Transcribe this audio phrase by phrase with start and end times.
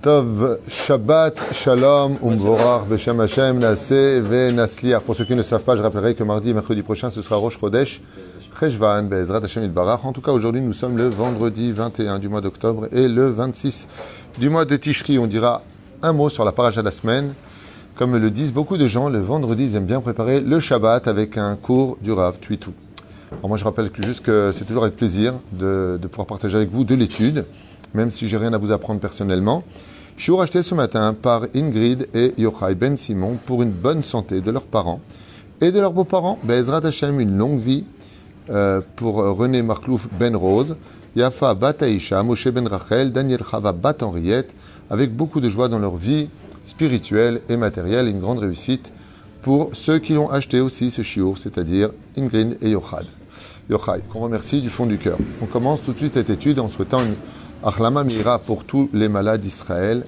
[0.00, 5.02] Tov, Shabbat, Shalom, Umvorach, Beshem Hashem, Naseh, Ve Nasliach.
[5.02, 7.36] Pour ceux qui ne savent pas, je rappellerai que mardi et mercredi prochain, ce sera
[7.36, 8.00] Rosh Chodesh,
[8.58, 10.04] Cheshvan, Bezrat Hashem Itbarach.
[10.04, 13.88] En tout cas, aujourd'hui, nous sommes le vendredi 21 du mois d'octobre et le 26
[14.38, 15.18] du mois de Tishri.
[15.18, 15.62] On dira
[16.02, 17.34] un mot sur la paracha de la semaine.
[17.96, 21.36] Comme le disent beaucoup de gens, le vendredi, ils aiment bien préparer le Shabbat avec
[21.36, 22.72] un cours du Rav Tuitou.
[23.32, 26.84] Alors moi, je rappelle juste que c'est toujours avec plaisir de pouvoir partager avec vous
[26.84, 27.44] de l'étude,
[27.96, 29.64] même si j'ai rien à vous apprendre personnellement.
[30.16, 34.40] Je suis racheté ce matin par Ingrid et Yochai Ben Simon pour une bonne santé
[34.40, 35.00] de leurs parents
[35.60, 36.38] et de leurs beaux-parents.
[36.44, 37.84] Bezrat Hashem, une longue vie
[38.50, 40.76] euh, pour René Marclouf Ben Rose,
[41.16, 44.54] Yafa Bat Aisha, Moshe Ben Rachel, Daniel Chava Bat Henriette,
[44.90, 46.28] avec beaucoup de joie dans leur vie
[46.66, 48.92] spirituelle et matérielle, une grande réussite
[49.42, 53.06] pour ceux qui l'ont acheté aussi ce chiot, c'est-à-dire Ingrid et Yochai.
[53.70, 55.18] Yochai, qu'on remercie du fond du cœur.
[55.40, 57.14] On commence tout de suite cette étude en souhaitant une
[57.66, 60.04] Achlama Mira pour tous les malades d'Israël.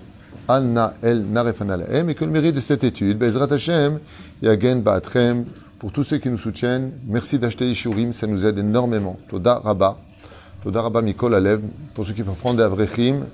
[0.46, 3.98] Alna El Narefan et que le mérite de cette étude, Bezrat Hashem,
[4.42, 5.44] Yagen Ba'atrem,
[5.80, 9.18] pour tous ceux qui nous soutiennent, merci d'acheter Ishurim, ça nous aide énormément.
[9.28, 9.98] Toda Rabba,
[10.62, 11.60] Toda Rabba Mikol Alev,
[11.94, 13.26] pour ceux qui peuvent prendre des Avrechim,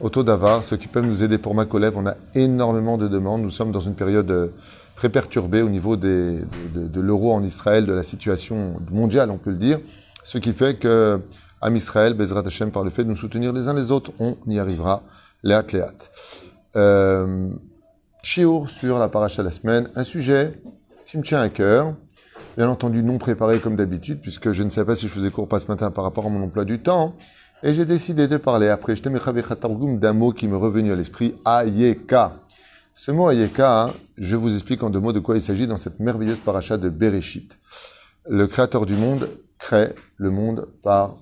[0.00, 3.50] Auto Davar, ceux qui peuvent nous aider pour Makolev, on a énormément de demandes, nous
[3.50, 4.52] sommes dans une période
[4.96, 6.44] très perturbée au niveau de
[6.94, 9.80] l'euro en Israël, de la situation mondiale, on peut le dire,
[10.24, 11.20] ce qui fait que
[11.64, 14.36] Am Israël, Bezrat Hashem, par le fait de nous soutenir les uns les autres, on
[14.48, 15.04] y arrivera,
[15.44, 15.94] léat léat.
[16.74, 17.50] Euh,
[18.24, 20.60] sur la paracha de la semaine, un sujet
[21.06, 21.94] qui me tient à cœur,
[22.56, 25.46] bien entendu non préparé comme d'habitude, puisque je ne sais pas si je faisais cours
[25.46, 27.14] pas ce matin par rapport à mon emploi du temps,
[27.62, 32.40] et j'ai décidé de parler après, d'un mot qui m'est revenu à l'esprit, Ayeka.
[32.96, 36.00] Ce mot Ayeka, je vous explique en deux mots de quoi il s'agit dans cette
[36.00, 37.56] merveilleuse paracha de Bereshit.
[38.28, 41.18] Le créateur du monde crée le monde par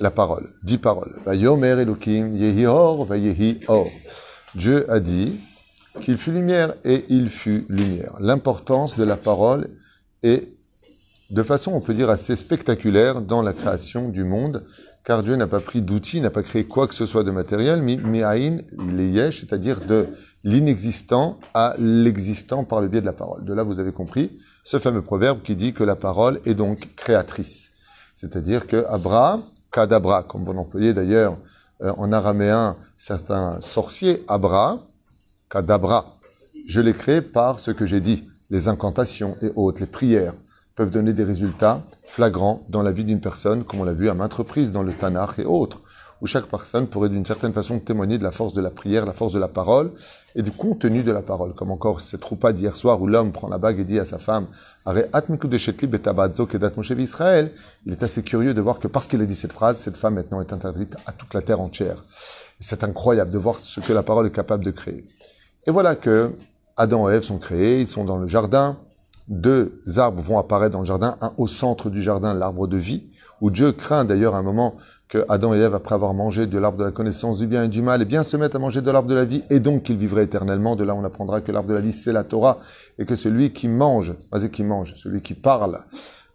[0.00, 1.14] la parole, dix paroles.
[1.24, 3.06] Vayomer Elohim, Yehi Or,
[3.68, 3.88] Or.
[4.54, 5.32] Dieu a dit
[6.02, 8.14] qu'il fut lumière et il fut lumière.
[8.20, 9.68] L'importance de la parole
[10.22, 10.48] est,
[11.30, 14.64] de façon, on peut dire, assez spectaculaire dans la création du monde,
[15.04, 17.82] car Dieu n'a pas pris d'outils, n'a pas créé quoi que ce soit de matériel,
[17.82, 20.08] mais mi'ain, il est yesh, c'est-à-dire de
[20.44, 23.44] l'inexistant à l'existant par le biais de la parole.
[23.44, 26.94] De là, vous avez compris ce fameux proverbe qui dit que la parole est donc
[26.96, 27.70] créatrice.
[28.14, 29.42] C'est-à-dire que Abraham,
[29.76, 31.36] kadabra, comme vous l'employez d'ailleurs
[31.82, 34.86] euh, en araméen certains sorciers, abra,
[35.50, 36.16] kadabra.
[36.66, 38.26] Je l'ai créé par ce que j'ai dit.
[38.48, 40.32] Les incantations et autres, les prières
[40.76, 44.14] peuvent donner des résultats flagrants dans la vie d'une personne, comme on l'a vu à
[44.14, 45.82] maintes reprises dans le Tanakh et autres
[46.20, 49.12] où chaque personne pourrait d'une certaine façon témoigner de la force de la prière, la
[49.12, 49.92] force de la parole
[50.34, 51.54] et du contenu de la parole.
[51.54, 54.18] Comme encore cette troupa d'hier soir où l'homme prend la bague et dit à sa
[54.18, 54.46] femme,
[56.98, 57.52] Israël,
[57.86, 60.14] il est assez curieux de voir que parce qu'il a dit cette phrase, cette femme
[60.14, 62.04] maintenant est interdite à toute la terre entière.
[62.60, 65.06] C'est incroyable de voir ce que la parole est capable de créer.
[65.66, 66.32] Et voilà que
[66.76, 68.78] Adam et Ève sont créés, ils sont dans le jardin,
[69.28, 73.10] deux arbres vont apparaître dans le jardin, un au centre du jardin, l'arbre de vie,
[73.40, 74.76] où Dieu craint d'ailleurs un moment
[75.08, 77.68] que Adam et Ève, après avoir mangé de l'arbre de la connaissance du bien et
[77.68, 79.84] du mal, eh bien se mettent à manger de l'arbre de la vie, et donc
[79.84, 80.74] qu'ils vivraient éternellement.
[80.74, 82.58] De là, on apprendra que l'arbre de la vie, c'est la Torah,
[82.98, 85.78] et que celui qui mange, vas-y qui mange, celui qui parle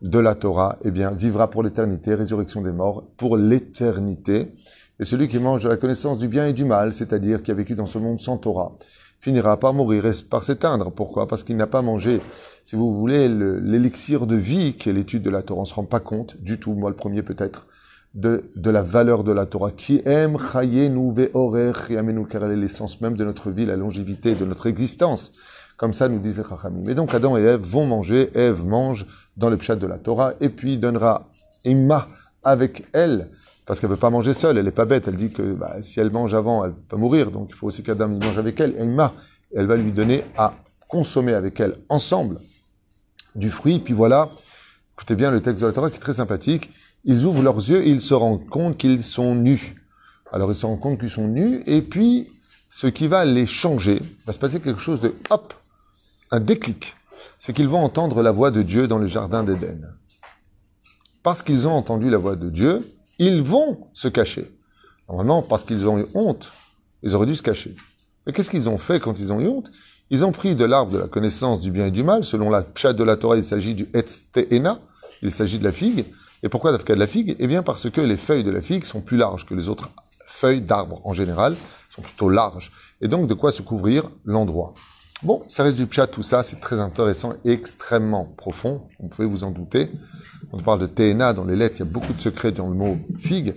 [0.02, 4.54] de la Torah, eh bien, vivra pour l'éternité, résurrection des morts, pour l'éternité.
[5.00, 7.56] Et celui qui mange de la connaissance du bien et du mal, c'est-à-dire qui a
[7.56, 8.78] vécu dans ce monde sans Torah,
[9.20, 10.92] finira par mourir et par s'éteindre.
[10.92, 11.28] Pourquoi?
[11.28, 12.22] Parce qu'il n'a pas mangé,
[12.64, 15.60] si vous voulez, l'élixir de vie qui est l'étude de la Torah.
[15.60, 17.68] On ne se rend pas compte du tout, moi le premier peut-être,
[18.14, 19.72] de, de la valeur de la Torah.
[19.72, 20.38] Qui aime
[20.90, 21.72] nous ve'orer
[22.30, 25.32] car elle est l'essence même de notre vie, la longévité de notre existence.
[25.78, 26.88] Comme ça nous disent les Chachamim.
[26.90, 30.34] Et donc Adam et Ève vont manger, Ève mange dans le pshat de la Torah,
[30.40, 31.28] et puis donnera
[31.66, 32.08] Imma
[32.44, 33.30] avec elle,
[33.66, 36.00] parce qu'elle veut pas manger seule, elle est pas bête, elle dit que bah, si
[36.00, 38.84] elle mange avant, elle peut mourir, donc il faut aussi qu'Adam mange avec elle, et
[38.84, 39.14] Imma,
[39.56, 40.54] elle va lui donner à
[40.88, 42.40] consommer avec elle ensemble
[43.36, 44.30] du fruit, puis voilà,
[44.96, 46.70] écoutez bien le texte de la Torah qui est très sympathique,
[47.04, 49.76] ils ouvrent leurs yeux et ils se rendent compte qu'ils sont nus.
[50.32, 52.30] Alors ils se rendent compte qu'ils sont nus et puis
[52.70, 55.54] ce qui va les changer, va se passer quelque chose de hop,
[56.32, 56.96] un déclic.
[57.38, 59.90] C'est qu'ils vont entendre la voix de Dieu dans le jardin d'Éden.
[61.24, 64.50] Parce qu'ils ont entendu la voix de Dieu, ils vont se cacher.
[65.08, 66.50] Normalement, parce qu'ils ont eu honte,
[67.04, 67.76] ils auraient dû se cacher.
[68.26, 69.72] Mais qu'est-ce qu'ils ont fait quand ils ont eu honte?
[70.10, 72.24] Ils ont pris de l'arbre de la connaissance du bien et du mal.
[72.24, 74.26] Selon la pchat de la Torah, il s'agit du Etz
[75.24, 76.06] il s'agit de la figue.
[76.44, 77.36] Et pourquoi d'Afka de la figue?
[77.40, 79.92] Eh bien parce que les feuilles de la figue sont plus larges que les autres
[80.26, 81.56] feuilles d'arbres en général,
[81.90, 82.72] sont plutôt larges.
[83.02, 84.74] Et donc de quoi se couvrir l'endroit?
[85.24, 89.28] Bon, ça reste du pchat, tout ça, c'est très intéressant et extrêmement profond, vous pouvez
[89.28, 89.92] vous en douter.
[90.52, 92.76] On parle de TNA dans les lettres, il y a beaucoup de secrets dans le
[92.76, 93.54] mot figue.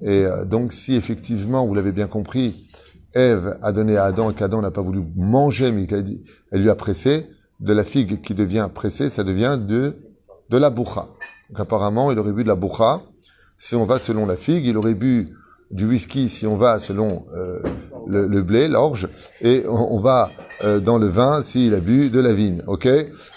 [0.00, 2.68] Et euh, donc, si effectivement, vous l'avez bien compris,
[3.14, 6.20] Ève a donné à Adam et qu'Adam n'a pas voulu manger, mais qu'elle
[6.52, 7.26] lui a pressé,
[7.58, 9.96] de la figue qui devient pressée, ça devient de,
[10.50, 11.08] de la boucha.
[11.52, 13.02] Donc apparemment, il aurait bu de la boucha.
[13.58, 15.36] Si on va selon la figue, il aurait bu
[15.70, 17.60] du whisky si on va selon euh,
[18.06, 19.06] le, le blé, l'orge,
[19.42, 20.30] et on, va
[20.64, 22.62] euh, dans le vin s'il a bu de la vigne.
[22.66, 22.88] Ok?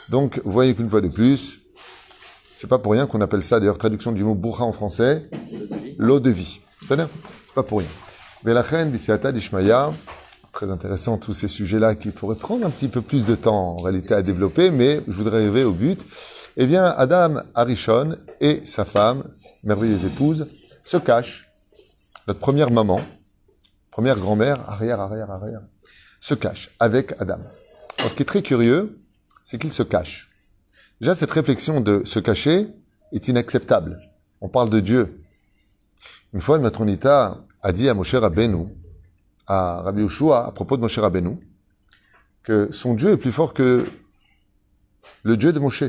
[0.08, 1.60] Donc, voyez qu'une fois de plus,
[2.54, 5.30] c'est pas pour rien qu'on appelle ça, d'ailleurs, traduction du mot boucha en français,
[5.98, 6.62] l'eau de vie.
[6.84, 6.98] C'est
[7.54, 7.88] pas pour rien.
[8.46, 9.92] Velachen, Bisiata, Dishmaya,
[10.54, 13.82] très intéressant tous ces sujets-là qui pourraient prendre un petit peu plus de temps en
[13.82, 16.06] réalité à développer, mais je voudrais arriver au but.
[16.58, 19.26] Eh bien, Adam Arishon et sa femme,
[19.64, 20.48] merveilleuse épouse,
[20.86, 21.52] se cachent.
[22.30, 23.02] Notre première maman,
[23.92, 25.62] première grand-mère, arrière, arrière, arrière,
[26.22, 27.40] se cache avec Adam.
[27.98, 28.98] Alors, ce qui est très curieux,
[29.44, 30.32] c'est qu'ils se cachent.
[31.02, 32.68] Déjà, cette réflexion de se cacher
[33.12, 34.00] est inacceptable.
[34.40, 35.26] On parle de Dieu.
[36.32, 38.68] Une fois, une matronita a dit à Moshe Rabbeinu,
[39.46, 41.38] à Rabbi Yoshua, à propos de Moshe Rabbeinu,
[42.44, 43.86] que son Dieu est plus fort que
[45.24, 45.84] le Dieu de Moshe.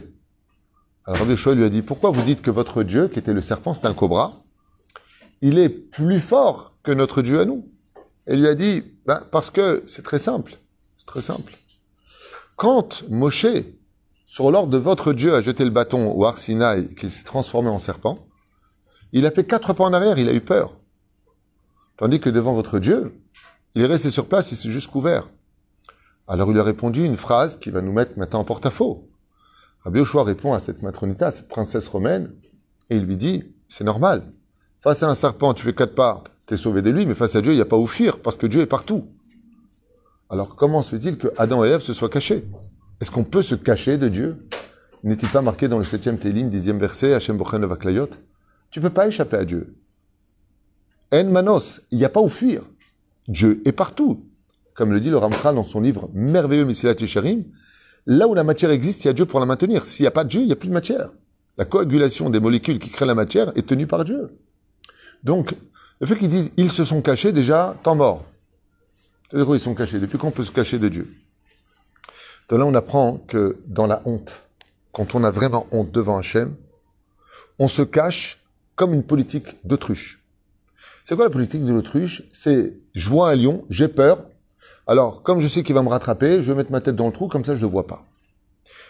[1.06, 3.40] Alors Rabbi Yoshua lui a dit, pourquoi vous dites que votre Dieu, qui était le
[3.40, 4.32] serpent, c'est un cobra,
[5.40, 7.68] il est plus fort que notre Dieu à nous
[8.26, 10.58] Elle lui a dit, ben, parce que c'est très simple.
[10.98, 11.56] C'est très simple.
[12.56, 13.46] Quand Moshe,
[14.26, 17.78] sur l'ordre de votre Dieu, a jeté le bâton au Arsinaï, qu'il s'est transformé en
[17.78, 18.26] serpent,
[19.12, 20.76] il a fait quatre pas en arrière, il a eu peur.
[21.96, 23.22] Tandis que devant votre Dieu,
[23.76, 25.28] il est resté sur place, il s'est juste couvert.
[26.26, 29.05] Alors il lui a répondu une phrase qui va nous mettre maintenant en porte-à-faux.
[29.86, 32.32] Rabbi répond à cette matronita, à cette princesse romaine,
[32.90, 34.24] et il lui dit, c'est normal.
[34.80, 37.40] Face à un serpent, tu fais quatre pas, t'es sauvé de lui, mais face à
[37.40, 39.06] Dieu, il n'y a pas où fuir, parce que Dieu est partout.
[40.28, 42.44] Alors comment se fait-il que Adam et Ève se soient cachés?
[43.00, 44.48] Est-ce qu'on peut se cacher de Dieu?
[45.04, 48.08] N'est-il pas marqué dans le septième Télim, dixième verset, Hachem Bochen Levaklayot
[48.72, 49.76] Tu peux pas échapper à Dieu.
[51.12, 52.62] En manos, il n'y a pas où fuir.
[53.28, 54.18] Dieu est partout.
[54.74, 57.44] Comme le dit le Ramchal dans son livre merveilleux Messilat Yesharim,
[58.06, 59.84] là où la matière existe, il y a Dieu pour la maintenir.
[59.84, 61.10] S'il n'y a pas de Dieu, il n'y a plus de matière.
[61.58, 64.30] La coagulation des molécules qui créent la matière est tenue par Dieu.
[65.22, 65.54] Donc,
[66.00, 68.24] le fait qu'ils disent ils se sont cachés, déjà, temps mort.
[69.30, 69.98] C'est-à-dire ils sont cachés?
[69.98, 71.12] Depuis quand on peut se cacher de Dieu?
[72.48, 74.42] De là, on apprend que dans la honte,
[74.92, 76.54] quand on a vraiment honte devant Hachem,
[77.58, 78.40] on se cache
[78.76, 80.22] comme une politique d'autruche.
[81.02, 82.22] C'est quoi la politique de l'autruche?
[82.32, 84.18] C'est je vois un lion, j'ai peur.
[84.86, 87.12] Alors, comme je sais qu'il va me rattraper, je vais mettre ma tête dans le
[87.12, 88.04] trou, comme ça je ne le vois pas.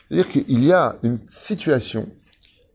[0.09, 2.09] C'est-à-dire qu'il y a une situation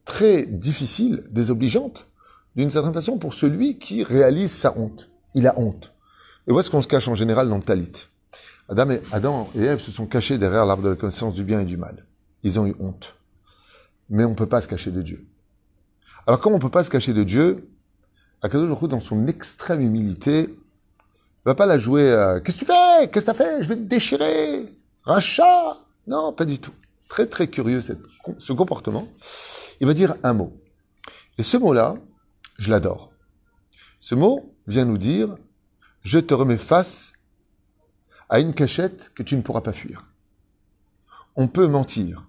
[0.05, 2.07] très difficile, désobligeante,
[2.55, 5.09] d'une certaine façon, pour celui qui réalise sa honte.
[5.35, 5.93] Il a honte.
[6.47, 7.91] Et où est-ce qu'on se cache en général dans le talit
[8.67, 11.61] Adam et, Adam et Ève se sont cachés derrière l'arbre de la connaissance du bien
[11.61, 12.05] et du mal.
[12.43, 13.15] Ils ont eu honte.
[14.09, 15.27] Mais on ne peut pas se cacher de Dieu.
[16.25, 17.69] Alors, comme on ne peut pas se cacher de Dieu,
[18.41, 20.53] Akadosh Baruch dans son extrême humilité,
[21.45, 23.09] va pas la jouer à Qu'est-ce que tu fais?
[23.09, 23.63] Qu'est-ce que tu as fait?
[23.63, 24.65] Je vais te déchirer
[25.03, 25.77] Rachat
[26.07, 26.73] Non, pas du tout.
[27.09, 29.07] Très, très curieux ce comportement.
[29.79, 30.53] Il va dire un mot.
[31.37, 31.95] Et ce mot-là,
[32.57, 33.11] je l'adore.
[33.99, 35.35] Ce mot vient nous dire
[36.03, 37.13] Je te remets face
[38.29, 40.05] à une cachette que tu ne pourras pas fuir.
[41.35, 42.27] On peut mentir.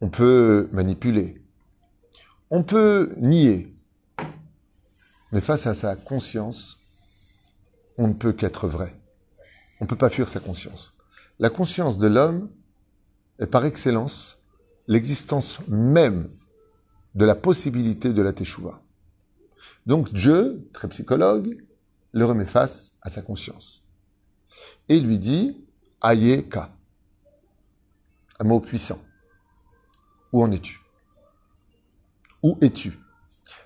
[0.00, 1.42] On peut manipuler.
[2.50, 3.74] On peut nier.
[5.32, 6.78] Mais face à sa conscience,
[7.98, 8.94] on ne peut qu'être vrai.
[9.80, 10.94] On ne peut pas fuir sa conscience.
[11.38, 12.50] La conscience de l'homme
[13.38, 14.38] est par excellence
[14.86, 16.30] l'existence même
[17.14, 18.80] de la possibilité de la teshuva.
[19.86, 21.64] Donc Dieu, très psychologue,
[22.12, 23.84] le remet face à sa conscience.
[24.88, 25.64] Et lui dit,
[26.00, 26.74] Ayeka.
[28.38, 29.00] Un mot puissant.
[30.32, 30.80] Où en es-tu?
[32.42, 32.98] Où es-tu?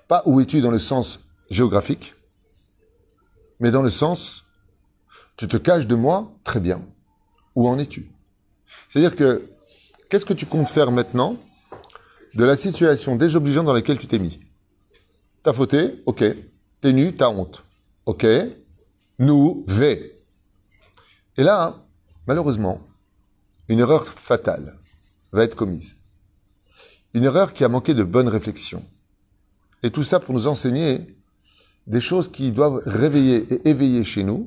[0.09, 1.21] Pas où es-tu dans le sens
[1.51, 2.15] géographique,
[3.63, 4.45] mais dans le sens,
[5.37, 6.85] tu te caches de moi, très bien.
[7.55, 8.11] Où en es-tu?
[8.89, 9.49] C'est-à-dire que,
[10.11, 11.37] qu'est-ce que tu comptes faire maintenant
[12.35, 14.41] de la situation désobligeante dans laquelle tu t'es mis?
[15.45, 16.25] T'as fauté, ok.
[16.81, 17.63] T'es nu, t'as honte.
[18.05, 18.27] Ok.
[19.21, 20.21] Nous, V.
[21.37, 21.87] Et là,
[22.27, 22.81] malheureusement,
[23.69, 24.77] une erreur fatale
[25.31, 25.95] va être commise.
[27.15, 28.85] Une erreur qui a manqué de bonne réflexion.
[29.85, 31.17] Et tout ça pour nous enseigner
[31.87, 34.47] des choses qui doivent réveiller et éveiller chez nous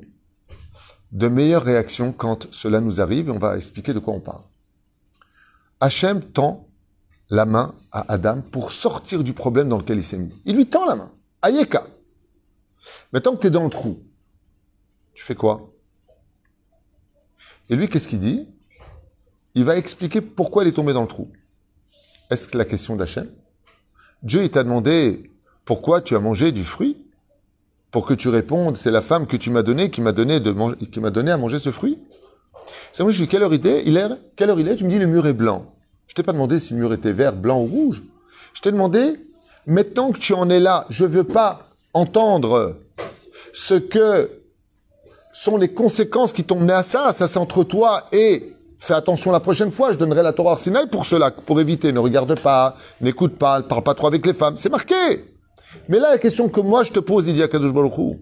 [1.12, 3.28] de meilleures réactions quand cela nous arrive.
[3.28, 4.42] Et on va expliquer de quoi on parle.
[5.80, 6.68] Hachem tend
[7.28, 10.32] la main à Adam pour sortir du problème dans lequel il s'est mis.
[10.44, 11.12] Il lui tend la main.
[11.42, 11.86] Ayeka.
[13.12, 14.02] Maintenant que tu es dans le trou,
[15.14, 15.72] tu fais quoi?
[17.68, 18.48] Et lui, qu'est-ce qu'il dit?
[19.54, 21.32] Il va expliquer pourquoi il est tombé dans le trou.
[22.30, 23.30] Est-ce que la question d'Hachem?
[24.22, 25.32] Dieu, il t'a demandé
[25.64, 27.05] pourquoi tu as mangé du fruit?
[27.90, 30.40] Pour que tu répondes, c'est la femme que tu m'as donnée qui m'a donné,
[30.92, 31.98] qui m'a donné à manger ce fruit
[32.92, 34.76] C'est moi, je dis, quelle heure il est, il est Quelle heure il est?
[34.76, 35.72] Tu me dis, le mur est blanc.
[36.06, 38.02] Je t'ai pas demandé si le mur était vert, blanc ou rouge.
[38.54, 39.14] Je t'ai demandé,
[39.66, 41.60] maintenant que tu en es là, je veux pas
[41.94, 42.76] entendre
[43.52, 44.30] ce que
[45.32, 47.12] sont les conséquences qui t'ont mené à ça.
[47.12, 50.86] Ça, c'est entre toi et Fais attention la prochaine fois, je donnerai la Torah Arsinaï
[50.86, 51.92] pour cela, pour éviter.
[51.92, 54.56] Ne regarde pas, n'écoute pas, ne parle pas trop avec les femmes.
[54.56, 55.24] C'est marqué.
[55.88, 58.18] Mais là, la question que moi je te pose, Idia Kadosh Baruch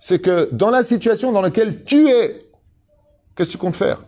[0.00, 2.50] c'est que dans la situation dans laquelle tu es,
[3.34, 4.02] qu'est-ce que tu comptes faire?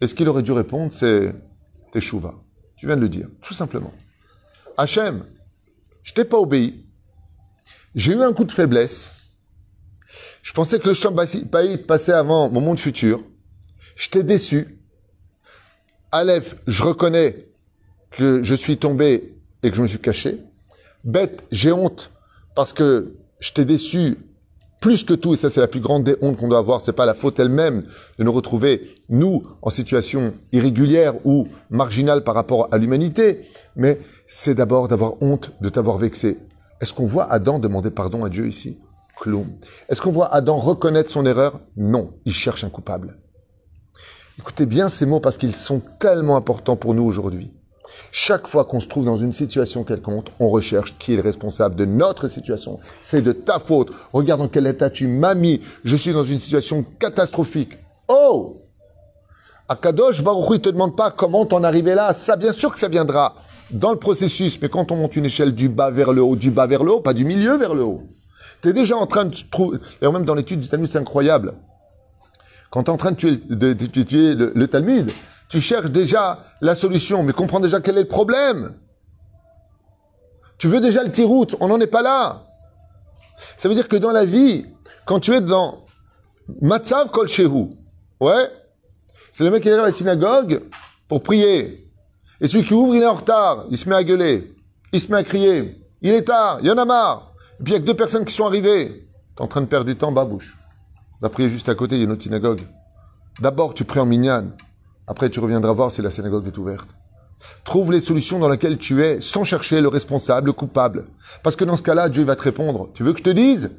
[0.00, 1.34] Et ce qu'il aurait dû répondre, c'est
[1.92, 2.34] Teshuva.
[2.76, 3.92] Tu viens de le dire, tout simplement.
[4.76, 5.24] Hachem,
[6.02, 6.86] je t'ai pas obéi.
[7.94, 9.14] J'ai eu un coup de faiblesse.
[10.42, 11.14] Je pensais que le champ
[11.86, 13.22] passait avant mon monde futur.
[13.96, 14.78] Je t'ai déçu.
[16.12, 17.48] Aleph, je reconnais
[18.10, 20.40] que je suis tombé et que je me suis caché.
[21.08, 22.10] Bête, j'ai honte
[22.54, 24.18] parce que je t'ai déçu
[24.78, 26.92] plus que tout, et ça c'est la plus grande des hontes qu'on doit avoir, c'est
[26.92, 27.84] pas la faute elle-même
[28.18, 33.40] de nous retrouver, nous, en situation irrégulière ou marginale par rapport à l'humanité,
[33.74, 36.36] mais c'est d'abord d'avoir honte de t'avoir vexé.
[36.82, 38.76] Est-ce qu'on voit Adam demander pardon à Dieu ici?
[39.18, 39.48] Cloum.
[39.88, 41.58] Est-ce qu'on voit Adam reconnaître son erreur?
[41.78, 43.16] Non, il cherche un coupable.
[44.38, 47.54] Écoutez bien ces mots parce qu'ils sont tellement importants pour nous aujourd'hui.
[48.12, 51.76] Chaque fois qu'on se trouve dans une situation quelconque, on recherche qui est le responsable
[51.76, 52.78] de notre situation.
[53.02, 53.90] C'est de ta faute.
[54.12, 55.60] Regarde dans quel état tu m'as mis.
[55.84, 57.78] Je suis dans une situation catastrophique.
[58.08, 58.62] Oh
[59.68, 62.14] Akadosh Baruch il te demande pas comment t'en arriver là.
[62.14, 63.34] Ça, bien sûr que ça viendra
[63.70, 64.58] dans le processus.
[64.60, 66.92] Mais quand on monte une échelle du bas vers le haut, du bas vers le
[66.92, 68.02] haut, pas du milieu vers le haut.
[68.62, 69.78] Tu es déjà en train de trouver...
[70.00, 71.54] Et même dans l'étude du Talmud, c'est incroyable.
[72.70, 73.40] Quand tu es en train de tuer,
[74.34, 75.10] le, Talmud,
[75.48, 78.74] tu cherches déjà la solution, mais comprends déjà quel est le problème.
[80.58, 82.44] Tu veux déjà le tiroute, on n'en est pas là.
[83.56, 84.66] Ça veut dire que dans la vie,
[85.06, 85.84] quand tu es dans
[86.60, 87.70] Matzav Kol Shehu,
[88.20, 88.50] ouais,
[89.30, 90.62] c'est le mec qui arrive à la synagogue
[91.06, 91.88] pour prier.
[92.40, 94.54] Et celui qui ouvre, il est en retard, il se met à gueuler,
[94.92, 97.32] il se met à crier, il est tard, il y en a marre.
[97.60, 99.08] Et puis il y a que deux personnes qui sont arrivées.
[99.36, 100.58] Tu es en train de perdre du temps, babouche.
[101.20, 102.62] Va prier juste à côté, il y a une autre synagogue.
[103.40, 104.52] D'abord, tu pries en minyan.
[105.08, 106.88] Après, tu reviendras voir si la synagogue est ouverte.
[107.64, 111.06] Trouve les solutions dans lesquelles tu es sans chercher le responsable, le coupable.
[111.42, 112.90] Parce que dans ce cas-là, Dieu va te répondre.
[112.92, 113.70] Tu veux que je te dise?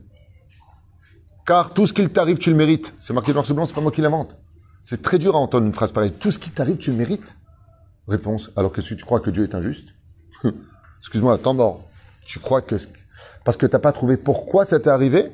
[1.45, 2.93] Car tout ce qu'il t'arrive, tu le mérites.
[2.99, 4.35] C'est marqué dans ce blanc, c'est pas moi qui l'invente.
[4.81, 6.13] C'est très dur à entendre une phrase pareille.
[6.13, 7.35] Tout ce qui t'arrive, tu le mérites?
[8.07, 8.49] Réponse.
[8.55, 9.89] Alors que si tu crois que Dieu est injuste
[10.99, 11.83] Excuse-moi, temps mort.
[12.25, 12.75] Tu crois que...
[13.43, 15.31] Parce que t'as pas trouvé pourquoi ça t'est arrivé?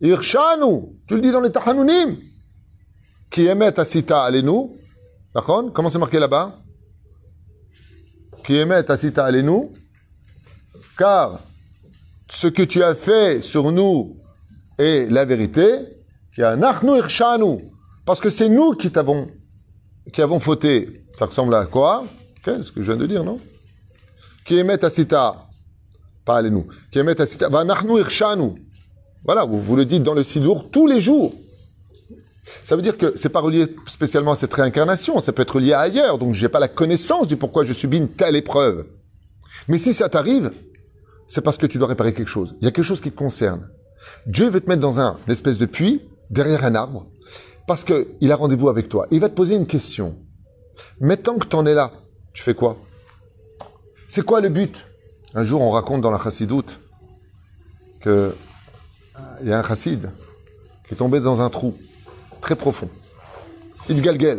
[0.00, 2.18] Tu le dis dans les Tahanounim.
[3.30, 4.70] Qui émet asita alenu.
[5.34, 5.72] D'accord?
[5.72, 6.58] Comment c'est marqué là-bas?
[8.44, 9.70] Qui émet asita alenu.
[10.98, 11.40] Car
[12.30, 14.16] ce que tu as fait sur nous
[14.78, 15.78] est la vérité.
[16.34, 17.70] Qui a irshanu.
[18.04, 19.28] Parce que c'est nous qui t'avons
[20.12, 21.02] qui avons fauté.
[21.18, 22.04] Ça ressemble à quoi?
[22.44, 23.40] C'est ce que je viens de dire, non?
[24.44, 25.48] Qui émet asita?
[26.24, 26.66] Pas allez-nous.
[29.26, 31.34] Voilà, vous, vous le dites dans le Sidour tous les jours.
[32.62, 35.72] Ça veut dire que c'est pas relié spécialement à cette réincarnation, ça peut être lié
[35.72, 38.86] ailleurs, donc j'ai pas la connaissance du pourquoi je subis une telle épreuve.
[39.66, 40.52] Mais si ça t'arrive,
[41.26, 42.54] c'est parce que tu dois réparer quelque chose.
[42.60, 43.68] Il y a quelque chose qui te concerne.
[44.26, 47.06] Dieu veut te mettre dans un une espèce de puits, derrière un arbre,
[47.66, 49.08] parce qu'il a rendez-vous avec toi.
[49.10, 50.16] Il va te poser une question.
[51.00, 51.90] Mais tant que tu en es là,
[52.32, 52.78] tu fais quoi?
[54.06, 54.86] C'est quoi le but?
[55.34, 56.78] Un jour, on raconte dans la chassidoute
[58.00, 58.30] qu'il
[59.40, 60.10] euh, y a un chassid
[60.86, 61.76] qui est tombé dans un trou
[62.40, 62.88] très profond.
[63.88, 64.38] Il galguel.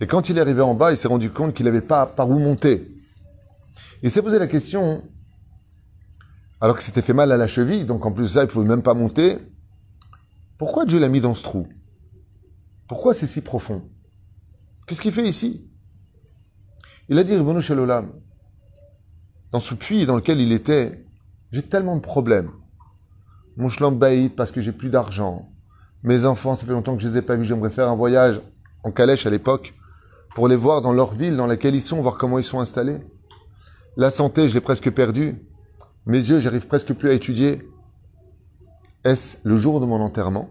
[0.00, 2.28] Et quand il est arrivé en bas, il s'est rendu compte qu'il n'avait pas par
[2.28, 2.88] où monter.
[4.02, 5.02] Il s'est posé la question,
[6.60, 8.68] alors que c'était fait mal à la cheville, donc en plus ça, il ne pouvait
[8.68, 9.38] même pas monter.
[10.56, 11.66] Pourquoi Dieu l'a mis dans ce trou?
[12.86, 13.82] Pourquoi c'est si profond?
[14.86, 15.68] Qu'est-ce qu'il fait ici?
[17.08, 18.12] Il a dit, Ribono Shalom,
[19.50, 21.04] dans ce puits dans lequel il était,
[21.52, 22.50] j'ai tellement de problèmes.
[23.58, 25.50] Mon baït parce que j'ai plus d'argent.
[26.04, 27.44] Mes enfants, ça fait longtemps que je les ai pas vus.
[27.44, 28.40] J'aimerais faire un voyage
[28.84, 29.74] en calèche à l'époque
[30.36, 32.98] pour les voir dans leur ville dans laquelle ils sont, voir comment ils sont installés.
[33.96, 35.44] La santé, je l'ai presque perdue.
[36.06, 37.68] Mes yeux, j'arrive presque plus à étudier.
[39.02, 40.50] Est-ce le jour de mon enterrement?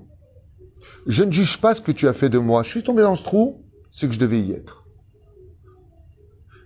[1.06, 2.64] Je ne juge pas ce que tu as fait de moi.
[2.64, 4.86] Je suis tombé dans ce trou, c'est que je devais y être.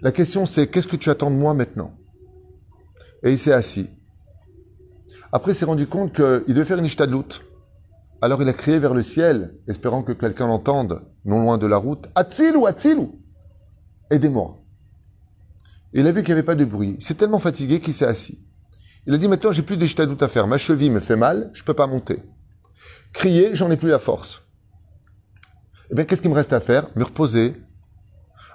[0.01, 1.93] La question c'est qu'est-ce que tu attends de moi maintenant?
[3.21, 3.87] Et il s'est assis.
[5.31, 7.41] Après, il s'est rendu compte qu'il devait faire une ishtadlout.
[8.21, 11.77] Alors il a crié vers le ciel, espérant que quelqu'un l'entende, non loin de la
[11.77, 12.07] route.
[12.13, 13.19] Atzilou, Atzilou
[14.11, 14.57] Aidez-moi.
[15.93, 16.95] il a vu qu'il n'y avait pas de bruit.
[16.97, 18.39] Il s'est tellement fatigué qu'il s'est assis.
[19.07, 20.45] Il a dit maintenant j'ai plus doute à faire.
[20.45, 22.21] Ma cheville me fait mal, je peux pas monter.
[23.13, 24.43] Crier, j'en ai plus la force.
[25.89, 26.87] Eh bien, qu'est-ce qu'il me reste à faire?
[26.95, 27.55] Me reposer.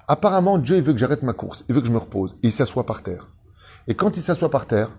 [0.08, 1.64] Apparemment, Dieu veut que j'arrête ma course.
[1.68, 2.36] Il veut que je me repose.
[2.42, 3.28] il s'assoit par terre.
[3.88, 4.90] Et quand il s'assoit par terre,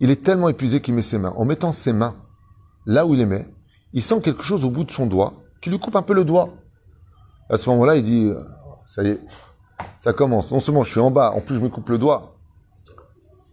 [0.00, 1.32] il est tellement épuisé qu'il met ses mains.
[1.36, 2.16] En mettant ses mains
[2.86, 3.48] là où il les met,
[3.92, 6.24] il sent quelque chose au bout de son doigt qui lui coupe un peu le
[6.24, 6.50] doigt.
[7.48, 8.32] À ce moment-là, il dit,
[8.86, 9.20] ça y est,
[9.98, 10.50] ça commence.
[10.50, 12.34] Non seulement je suis en bas, en plus je me coupe le doigt.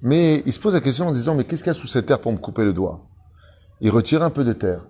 [0.02, 2.08] Mais il se pose la question en disant, mais qu'est-ce qu'il y a sous cette
[2.08, 3.02] terre pour me couper le doigt?
[3.82, 4.86] Il retire un peu de terre,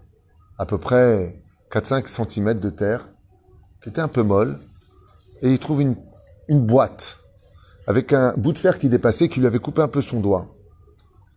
[0.58, 1.42] à peu près
[1.72, 3.08] 4-5 cm de terre,
[3.84, 4.60] qui était un peu molle,
[5.42, 5.96] et il trouve une,
[6.48, 7.18] une boîte
[7.88, 10.48] avec un bout de fer qui dépassait, qui lui avait coupé un peu son doigt.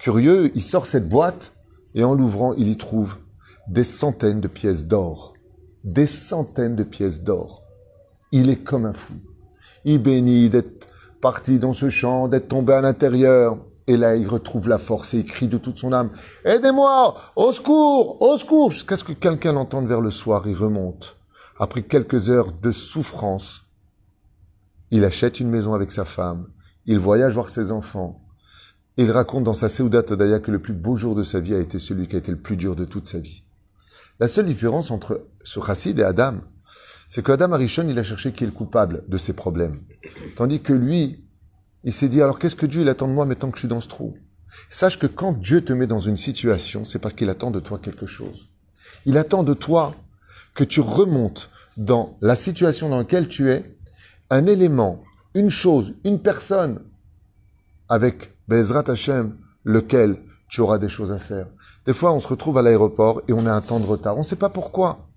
[0.03, 1.53] Curieux, il sort cette boîte,
[1.95, 3.19] et en l'ouvrant, il y trouve
[3.69, 5.35] des centaines de pièces d'or.
[5.85, 7.63] Des centaines de pièces d'or.
[8.33, 9.13] Il est comme un fou.
[9.85, 10.89] Il bénit d'être
[11.21, 13.59] parti dans ce champ, d'être tombé à l'intérieur.
[13.87, 16.11] Et là, il retrouve la force et il crie de toute son âme
[16.45, 20.43] Aidez-moi Au secours Au secours Jusqu'à ce que quelqu'un l'entende vers le soir.
[20.49, 21.17] Il remonte.
[21.61, 23.63] Après quelques heures de souffrance,
[24.91, 26.49] il achète une maison avec sa femme.
[26.87, 28.19] Il voyage voir ses enfants.
[28.99, 31.61] Il raconte dans sa Seudat Tadaya que le plus beau jour de sa vie a
[31.61, 33.43] été celui qui a été le plus dur de toute sa vie.
[34.21, 36.35] La seule différence entre ce chassid et Adam,
[37.09, 39.81] c'est qu'Adam Arishon, il a cherché qui est le coupable de ses problèmes.
[40.37, 41.25] Tandis que lui,
[41.85, 43.69] il s'est dit, alors qu'est-ce que Dieu il attend de moi maintenant que je suis
[43.69, 44.15] dans ce trou?
[44.69, 47.79] Sache que quand Dieu te met dans une situation, c'est parce qu'il attend de toi
[47.79, 48.51] quelque chose.
[49.07, 49.95] Il attend de toi
[50.55, 53.77] que tu remontes dans la situation dans laquelle tu es,
[54.29, 55.03] un élément,
[55.35, 56.81] une chose, une personne,
[57.89, 61.47] avec Bezrat Hashem, lequel tu auras des choses à faire.
[61.87, 64.17] Des fois, on se retrouve à l'aéroport et on a un temps de retard.
[64.17, 65.09] On ne sait pas pourquoi.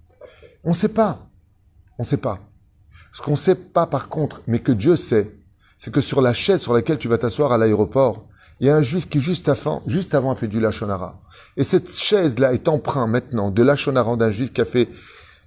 [0.64, 1.28] On ne sait pas.
[2.00, 2.40] On ne sait pas.
[3.12, 5.36] Ce qu'on ne sait pas, par contre, mais que Dieu sait,
[5.78, 8.26] c'est que sur la chaise sur laquelle tu vas t'asseoir à l'aéroport,
[8.62, 11.22] il y a un juif qui, juste avant, juste avant a fait du Lachonara.
[11.58, 14.88] Et cette chaise-là est empreinte maintenant de Lachonara d'un juif qui a fait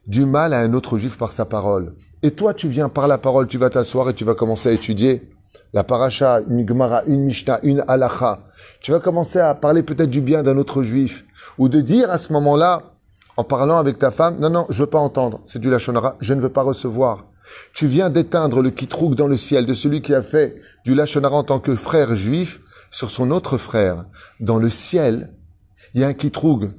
[0.06, 1.94] du mal à un autre juif par sa parole.
[2.22, 4.72] Et toi, tu viens par la parole, tu vas t'asseoir et tu vas commencer à
[4.72, 5.30] étudier
[5.72, 8.40] la paracha, une gemara, une mishnah, une halacha.
[8.80, 11.24] Tu vas commencer à parler peut-être du bien d'un autre juif.
[11.58, 12.82] Ou de dire à ce moment-là,
[13.36, 15.40] en parlant avec ta femme, non, non, je veux pas entendre.
[15.44, 17.26] C'est du lachonara, je ne veux pas recevoir.
[17.72, 21.36] Tu viens d'éteindre le kitrouk dans le ciel de celui qui a fait du lachonara
[21.36, 24.04] en tant que frère juif sur son autre frère.
[24.40, 25.32] Dans le ciel,
[25.94, 26.70] il y a un kitroug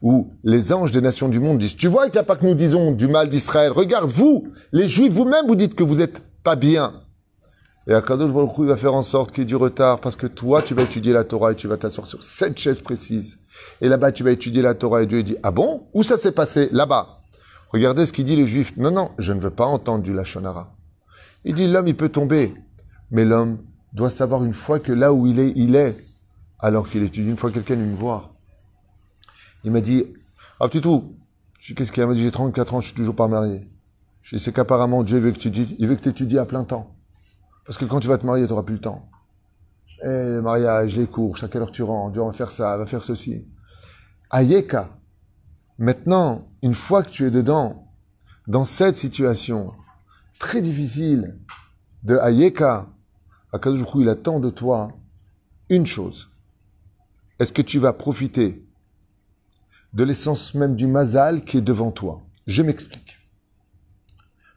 [0.00, 2.44] où les anges des nations du monde disent, tu vois qu'il n'y a pas que
[2.44, 3.72] nous disons du mal d'Israël.
[3.72, 7.01] Regarde, vous, les juifs, vous-même, vous dites que vous êtes pas bien.
[7.86, 10.26] Et Akadosh Baruch il va faire en sorte qu'il y ait du retard parce que
[10.28, 13.38] toi, tu vas étudier la Torah et tu vas t'asseoir sur cette chaise précise.
[13.80, 15.88] Et là-bas, tu vas étudier la Torah et Dieu dit, ah bon?
[15.92, 16.68] Où ça s'est passé?
[16.70, 17.22] Là-bas.
[17.70, 18.72] Regardez ce qu'il dit le juif.
[18.76, 20.76] Non, non, je ne veux pas entendre du Lachonara.
[21.44, 22.54] Il dit, l'homme, il peut tomber.
[23.10, 23.58] Mais l'homme
[23.92, 25.96] doit savoir une fois que là où il est, il est.
[26.60, 27.28] Alors qu'il étudie.
[27.28, 28.30] Une fois quelqu'un vient me voir.
[29.64, 30.04] Il m'a dit,
[30.60, 31.16] ah, tu tout.
[31.74, 32.22] Qu'est-ce qu'il m'a dit?
[32.22, 33.68] J'ai 34 ans, je suis toujours pas marié.
[34.22, 36.94] Je c'est qu'apparemment, Dieu veut que tu il veut que tu étudies à plein temps.
[37.64, 39.08] Parce que quand tu vas te marier, tu n'auras plus le temps.
[40.02, 42.86] Et eh, le mariage, les cours, à heure tu rentres, tu vas faire ça, va
[42.86, 43.46] faire ceci.
[44.30, 44.88] Ayeka.
[45.78, 47.88] Maintenant, une fois que tu es dedans,
[48.48, 49.74] dans cette situation
[50.38, 51.38] très difficile
[52.02, 52.88] de Ayeka,
[53.52, 54.92] Akadoujou, il attend de toi
[55.68, 56.30] une chose.
[57.38, 58.66] Est-ce que tu vas profiter
[59.92, 62.22] de l'essence même du mazal qui est devant toi?
[62.46, 63.18] Je m'explique.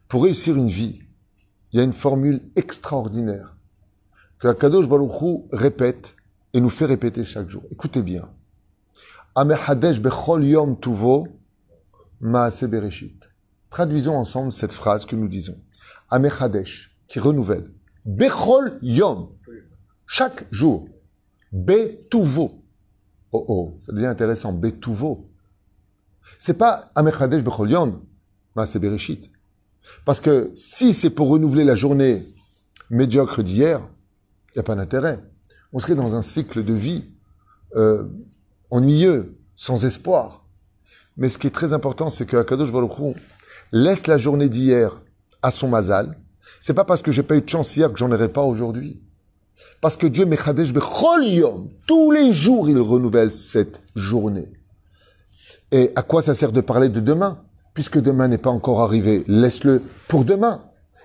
[0.07, 1.04] Pour réussir une vie,
[1.75, 3.57] il y a une formule extraordinaire
[4.39, 6.15] que Akadosh Baruch répète
[6.53, 7.63] et nous fait répéter chaque jour.
[7.69, 8.23] Écoutez bien.
[9.35, 11.27] Amehadesh bechol yom tuvo
[12.21, 13.29] maase bereshit.
[13.69, 15.57] Traduisons ensemble cette phrase que nous disons.
[16.09, 17.69] Amehadesh, qui renouvelle.
[18.05, 19.31] Bechol yom.
[20.07, 20.87] Chaque jour.
[21.51, 22.63] Betuvo.
[23.33, 24.53] Oh oh, ça devient intéressant.
[24.53, 25.29] Betuvo.
[26.39, 28.01] C'est pas Amehadesh bechol yom
[28.55, 29.29] maase bereshit.
[30.05, 32.25] Parce que si c'est pour renouveler la journée
[32.89, 33.79] médiocre d'hier,
[34.49, 35.19] il n'y a pas d'intérêt.
[35.73, 37.03] On serait dans un cycle de vie
[37.75, 38.03] euh,
[38.69, 40.45] ennuyeux, sans espoir.
[41.17, 43.15] Mais ce qui est très important, c'est que Akadosh Baruch
[43.71, 45.01] laisse la journée d'hier
[45.41, 46.17] à son mazal.
[46.59, 49.01] C'est pas parce que j'ai pas eu de chance hier que j'en aurai pas aujourd'hui.
[49.81, 50.25] Parce que Dieu
[51.87, 54.51] tous les jours, il renouvelle cette journée.
[55.71, 57.44] Et à quoi ça sert de parler de demain?
[57.75, 60.63] Puisque demain n'est pas encore arrivé, laisse-le pour demain.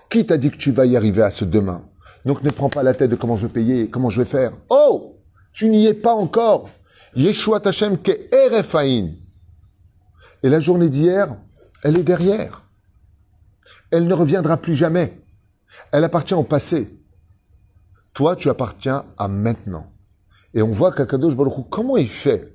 [0.09, 1.83] Qui t'a dit que tu vas y arriver à ce demain?
[2.25, 4.53] Donc ne prends pas la tête de comment je vais payer, comment je vais faire.
[4.69, 5.17] Oh
[5.53, 6.69] Tu n'y es pas encore.
[7.15, 9.09] Yeshua Tachem ke erefain.
[10.43, 11.35] Et la journée d'hier,
[11.83, 12.63] elle est derrière.
[13.91, 15.21] Elle ne reviendra plus jamais.
[15.91, 16.97] Elle appartient au passé.
[18.13, 19.91] Toi, tu appartiens à maintenant.
[20.53, 22.53] Et on voit qu'Akadosh Baruch comment il fait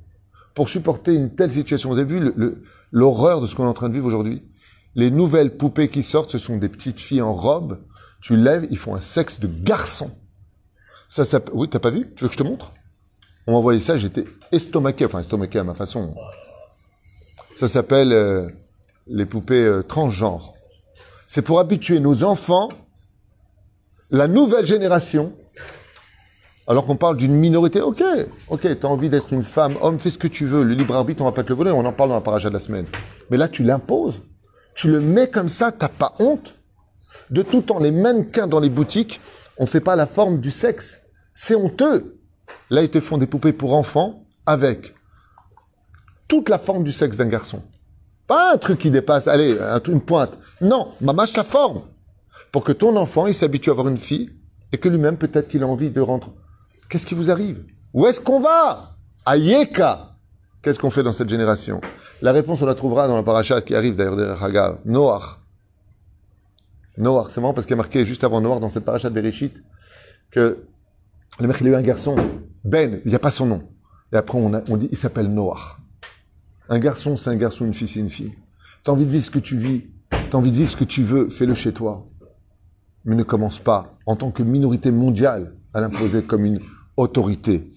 [0.55, 1.91] pour supporter une telle situation?
[1.91, 2.33] Vous avez vu
[2.92, 4.42] l'horreur de ce qu'on est en train de vivre aujourd'hui
[4.94, 7.81] Les nouvelles poupées qui sortent, ce sont des petites filles en robe.
[8.20, 10.11] Tu lèves, ils font un sexe de garçon.
[11.09, 12.12] Ça, ça, oui, t'as pas vu?
[12.16, 12.72] Tu veux que je te montre?
[13.46, 16.14] On m'a envoyé ça, j'étais estomaqué, enfin estomaqué à ma façon.
[17.55, 18.49] Ça s'appelle euh,
[19.07, 20.53] les poupées euh, transgenres.
[21.27, 22.68] C'est pour habituer nos enfants,
[24.11, 25.33] la nouvelle génération,
[26.67, 27.81] alors qu'on parle d'une minorité.
[27.81, 28.03] Ok,
[28.49, 30.65] ok, t'as envie d'être une femme, homme, fais ce que tu veux.
[30.65, 32.49] Le libre arbitre, on va pas te le voler, on en parle dans la paracha
[32.49, 32.87] de la semaine.
[33.31, 34.23] Mais là, tu l'imposes.
[34.75, 36.55] Tu le mets comme ça, t'as pas honte.
[37.31, 39.21] De tout temps, les mannequins dans les boutiques,
[39.59, 40.99] on fait pas la forme du sexe.
[41.35, 42.21] C'est honteux.
[42.71, 44.95] Là, ils te font des poupées pour enfants avec
[46.29, 47.63] toute la forme du sexe d'un garçon.
[48.27, 49.57] Pas un truc qui dépasse, allez,
[49.89, 50.37] une pointe.
[50.61, 51.83] Non, mamache ta forme.
[52.51, 54.31] Pour que ton enfant, il s'habitue à avoir une fille
[54.73, 56.33] et que lui-même, peut-être qu'il a envie de rentrer.
[56.88, 57.64] Qu'est-ce qui vous arrive?
[57.92, 58.96] Où est-ce qu'on va?
[59.25, 60.16] Ayeka
[60.62, 61.81] Qu'est-ce qu'on fait dans cette génération?
[62.22, 64.79] La réponse, on la trouvera dans la parachat qui arrive d'ailleurs derrière Hagav.
[64.85, 65.38] Noach.
[66.99, 69.14] Noach, c'est marrant parce qu'il y a marqué juste avant Noach dans cette parachat de
[69.14, 69.62] Bereshit
[70.31, 70.64] que
[71.38, 72.16] le mec, il a eu un garçon,
[72.64, 73.62] Ben, il n'y a pas son nom.
[74.12, 75.77] Et après, on, dit, il s'appelle Noach.
[76.68, 78.35] Un garçon, c'est un garçon, une fille, c'est une fille.
[78.83, 81.03] T'as envie de vivre ce que tu vis, t'as envie de vivre ce que tu
[81.03, 82.09] veux, fais-le chez toi.
[83.05, 86.61] Mais ne commence pas, en tant que minorité mondiale, à l'imposer comme une
[86.97, 87.71] autorité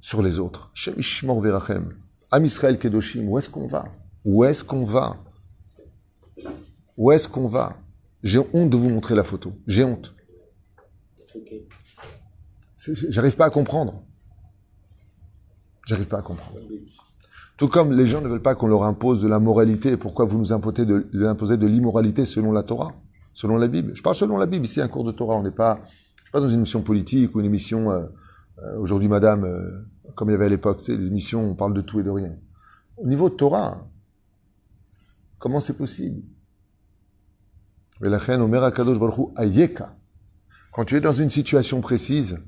[0.00, 0.70] sur les autres.
[0.74, 1.96] Shemishmor Verachem.
[2.30, 3.86] Am Israël Kedoshim, où est-ce qu'on va?
[4.24, 5.16] Où est-ce qu'on va?
[6.96, 7.72] Où est-ce qu'on va?
[8.22, 9.52] J'ai honte de vous montrer la photo.
[9.66, 10.14] J'ai honte.
[13.08, 14.02] J'arrive pas à comprendre.
[15.86, 16.60] J'arrive pas à comprendre.
[17.56, 20.38] Tout comme les gens ne veulent pas qu'on leur impose de la moralité, pourquoi vous
[20.38, 22.94] nous imposez de, de, de l'immoralité selon la Torah,
[23.34, 25.50] selon la Bible Je parle selon la Bible, ici un cours de Torah, on n'est
[25.50, 25.78] pas,
[26.30, 28.04] suis pas dans une émission politique ou une émission, euh,
[28.62, 29.82] euh, aujourd'hui madame, euh,
[30.14, 32.36] comme il y avait à l'époque, des émissions, on parle de tout et de rien.
[32.98, 33.84] Au niveau de Torah,
[35.40, 36.22] comment c'est possible?
[40.72, 42.38] Quand tu es dans une situation précise,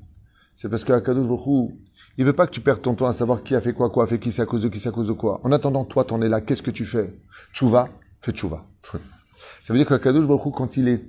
[0.53, 1.71] c'est parce que Akadosh Baruch
[2.17, 4.05] il veut pas que tu perdes ton temps à savoir qui a fait quoi, quoi
[4.05, 5.41] a fait qui, c'est à cause de qui, c'est à cause de quoi.
[5.43, 7.19] En attendant, toi, t'en es là, qu'est-ce que tu fais?
[7.51, 7.89] Tchouva,
[8.21, 8.65] fais tchouva.
[9.63, 11.05] Ça veut dire qu'Akadosh Baruch quand il est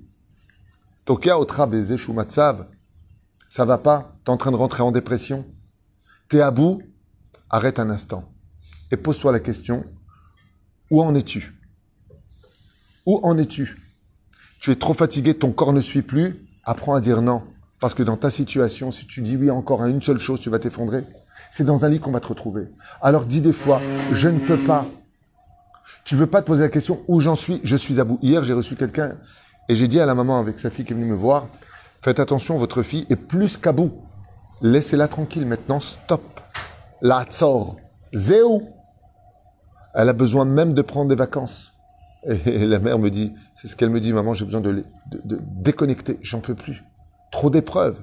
[1.04, 2.66] Tokia otra matzav,
[3.46, 5.46] ça va pas, t'es en train de rentrer en dépression,
[6.28, 6.82] t'es à bout,
[7.50, 8.32] arrête un instant
[8.90, 9.84] et pose-toi la question,
[10.90, 11.54] où en es-tu?
[13.06, 13.76] Où en es-tu?
[14.60, 17.42] Tu es trop fatigué, ton corps ne suit plus, apprends à dire non.
[17.80, 20.48] Parce que dans ta situation, si tu dis oui encore à une seule chose, tu
[20.48, 21.04] vas t'effondrer.
[21.50, 22.68] C'est dans un lit qu'on va te retrouver.
[23.02, 23.80] Alors dis des fois,
[24.12, 24.86] je ne peux pas.
[26.04, 28.18] Tu veux pas te poser la question où j'en suis, je suis à bout.
[28.22, 29.16] Hier, j'ai reçu quelqu'un
[29.68, 31.48] et j'ai dit à la maman avec sa fille qui est venue me voir,
[32.02, 33.92] faites attention, votre fille est plus qu'à bout.
[34.60, 36.40] Laissez-la tranquille maintenant, stop.
[37.00, 37.76] La tzor,
[38.12, 38.68] zéou.
[39.94, 41.72] Elle a besoin même de prendre des vacances.
[42.46, 44.84] Et la mère me dit, c'est ce qu'elle me dit, maman, j'ai besoin de,
[45.24, 46.82] déconnecter, j'en peux plus.
[47.30, 48.02] Trop d'épreuves.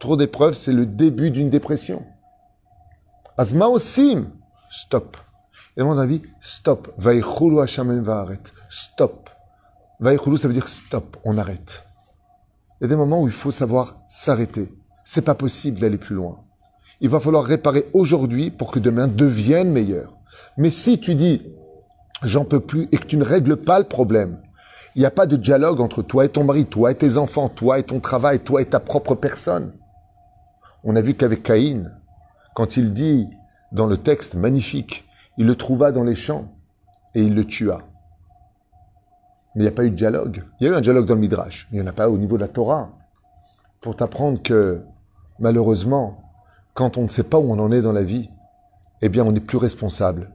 [0.00, 2.04] Trop d'épreuves, c'est le début d'une dépression.
[3.36, 4.30] Azma osim.
[4.70, 5.16] Stop.
[5.76, 6.92] Et mon avis, stop.
[6.98, 8.40] Va'aret.
[8.68, 9.29] Stop.
[10.00, 11.18] Vaïchoulou, ça veut dire stop.
[11.24, 11.84] On arrête.
[12.80, 14.72] Il y a des moments où il faut savoir s'arrêter.
[15.04, 16.40] C'est pas possible d'aller plus loin.
[17.02, 20.16] Il va falloir réparer aujourd'hui pour que demain devienne meilleur.
[20.56, 21.42] Mais si tu dis,
[22.22, 24.40] j'en peux plus et que tu ne règles pas le problème,
[24.94, 27.48] il n'y a pas de dialogue entre toi et ton mari, toi et tes enfants,
[27.48, 29.72] toi et ton travail, toi et ta propre personne.
[30.82, 31.92] On a vu qu'avec Caïn,
[32.54, 33.28] quand il dit
[33.72, 35.04] dans le texte magnifique,
[35.36, 36.52] il le trouva dans les champs
[37.14, 37.89] et il le tua.
[39.54, 40.44] Mais il n'y a pas eu de dialogue.
[40.60, 42.08] Il y a eu un dialogue dans le Midrash, mais il n'y en a pas
[42.08, 42.90] au niveau de la Torah.
[43.80, 44.80] Pour t'apprendre que,
[45.38, 46.22] malheureusement,
[46.74, 48.30] quand on ne sait pas où on en est dans la vie,
[49.02, 50.30] eh bien, on n'est plus responsable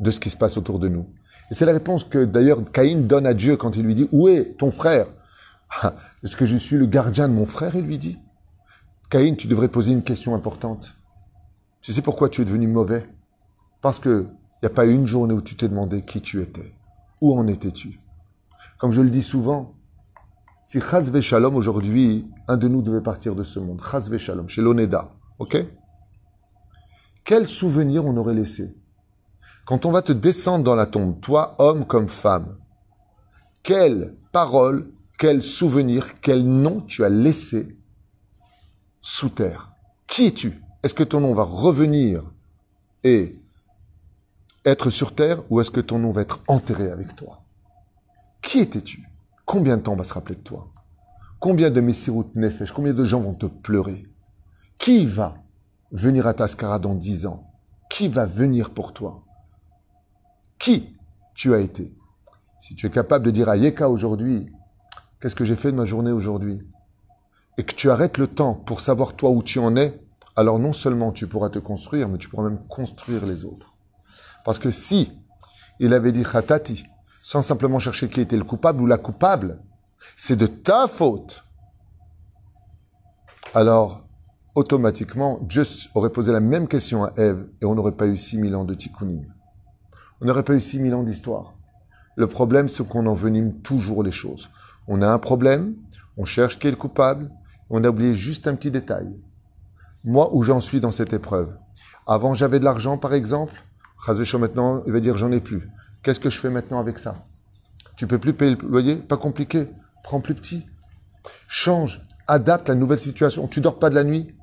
[0.00, 1.06] de ce qui se passe autour de nous.
[1.50, 4.28] Et c'est la réponse que d'ailleurs Caïn donne à Dieu quand il lui dit Où
[4.28, 5.06] est ton frère?
[5.82, 8.18] Ah, Est-ce que je suis le gardien de mon frère Il lui dit
[9.10, 10.94] Caïn, tu devrais poser une question importante.
[11.80, 13.08] Tu sais pourquoi tu es devenu mauvais?
[13.80, 14.26] Parce que
[14.60, 16.74] il n'y a pas une journée où tu t'es demandé qui tu étais.
[17.20, 18.00] Où en étais-tu?
[18.78, 19.74] Comme je le dis souvent,
[20.66, 24.62] si Chazve Shalom aujourd'hui, un de nous devait partir de ce monde, Chazve Shalom, chez
[24.62, 25.64] l'Oneda, ok?
[27.24, 28.74] Quel souvenir on aurait laissé?
[29.64, 32.56] Quand on va te descendre dans la tombe, toi, homme comme femme,
[33.62, 37.76] quelle parole, quel souvenir, quel nom tu as laissé
[39.02, 39.72] sous terre?
[40.06, 40.62] Qui es-tu?
[40.82, 42.22] Est-ce que ton nom va revenir
[43.04, 43.36] et
[44.64, 47.42] être sur terre ou est-ce que ton nom va être enterré avec toi?
[48.42, 49.08] Qui étais-tu?
[49.44, 50.68] Combien de temps va se rappeler de toi?
[51.40, 54.06] Combien de Messirut Nefesh, combien de gens vont te pleurer?
[54.78, 55.36] Qui va
[55.92, 57.50] venir à Tascara dans dix ans?
[57.88, 59.24] Qui va venir pour toi?
[60.58, 60.96] Qui
[61.34, 61.94] tu as été?
[62.58, 64.48] Si tu es capable de dire à Yeka aujourd'hui,
[65.20, 66.62] qu'est-ce que j'ai fait de ma journée aujourd'hui?
[67.56, 70.00] Et que tu arrêtes le temps pour savoir toi où tu en es,
[70.36, 73.74] alors non seulement tu pourras te construire, mais tu pourras même construire les autres.
[74.44, 75.12] Parce que si
[75.80, 76.84] il avait dit Khatati,
[77.28, 79.58] sans simplement chercher qui était le coupable ou la coupable,
[80.16, 81.44] c'est de ta faute.
[83.54, 84.06] Alors,
[84.54, 85.62] automatiquement, Dieu
[85.94, 88.72] aurait posé la même question à Ève et on n'aurait pas eu 6000 ans de
[88.72, 89.26] tikkunim.
[90.22, 91.52] On n'aurait pas eu 6000 ans d'histoire.
[92.16, 94.48] Le problème, c'est qu'on envenime toujours les choses.
[94.86, 95.74] On a un problème,
[96.16, 97.30] on cherche qui est le coupable,
[97.68, 99.14] on a oublié juste un petit détail.
[100.02, 101.54] Moi, où j'en suis dans cette épreuve?
[102.06, 103.62] Avant, j'avais de l'argent, par exemple.
[104.06, 105.68] Chazveshon, maintenant, il va dire j'en ai plus.
[106.02, 107.14] Qu'est-ce que je fais maintenant avec ça?
[107.96, 108.96] Tu peux plus payer le loyer?
[108.96, 109.68] Pas compliqué.
[110.04, 110.66] Prends plus petit.
[111.48, 112.00] Change.
[112.26, 113.48] Adapte la nouvelle situation.
[113.48, 114.34] Tu dors pas de la nuit?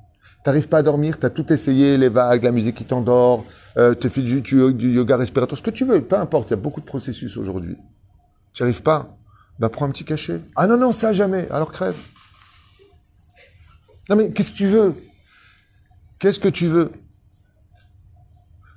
[0.44, 1.18] T'arrives pas à dormir?
[1.18, 3.44] Tu as tout essayé, les vagues, la musique qui t'endort,
[3.76, 4.42] euh, tu fais du,
[4.92, 6.50] yoga respiratoire, ce que tu veux, peu importe.
[6.50, 7.76] Il y a beaucoup de processus aujourd'hui.
[8.52, 9.16] Tu arrives pas?
[9.58, 10.40] Ben prends un petit cachet.
[10.54, 11.48] Ah non, non, ça jamais.
[11.50, 11.96] Alors crève.
[14.08, 14.94] Non mais qu'est-ce que tu veux?
[16.18, 16.92] Qu'est-ce que tu veux?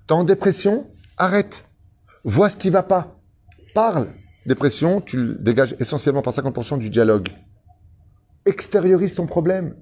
[0.07, 0.89] T'es en dépression?
[1.17, 1.65] Arrête.
[2.23, 3.19] Vois ce qui va pas.
[3.73, 4.07] Parle.
[4.45, 7.29] Dépression, tu le dégages essentiellement par 50% du dialogue.
[8.45, 9.75] Extériorise ton problème.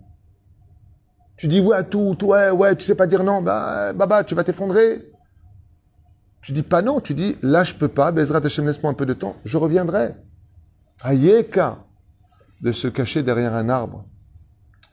[1.38, 4.34] Tu dis ouais à tout, ouais, ouais, tu sais pas dire non, bah, bah tu
[4.34, 5.12] vas t'effondrer.
[6.42, 9.06] Tu dis pas non, tu dis là je peux pas, Bezrat Hashem laisse-moi un peu
[9.06, 10.16] de temps, je reviendrai.
[11.04, 11.84] Ayeka
[12.62, 14.06] de se cacher derrière un arbre.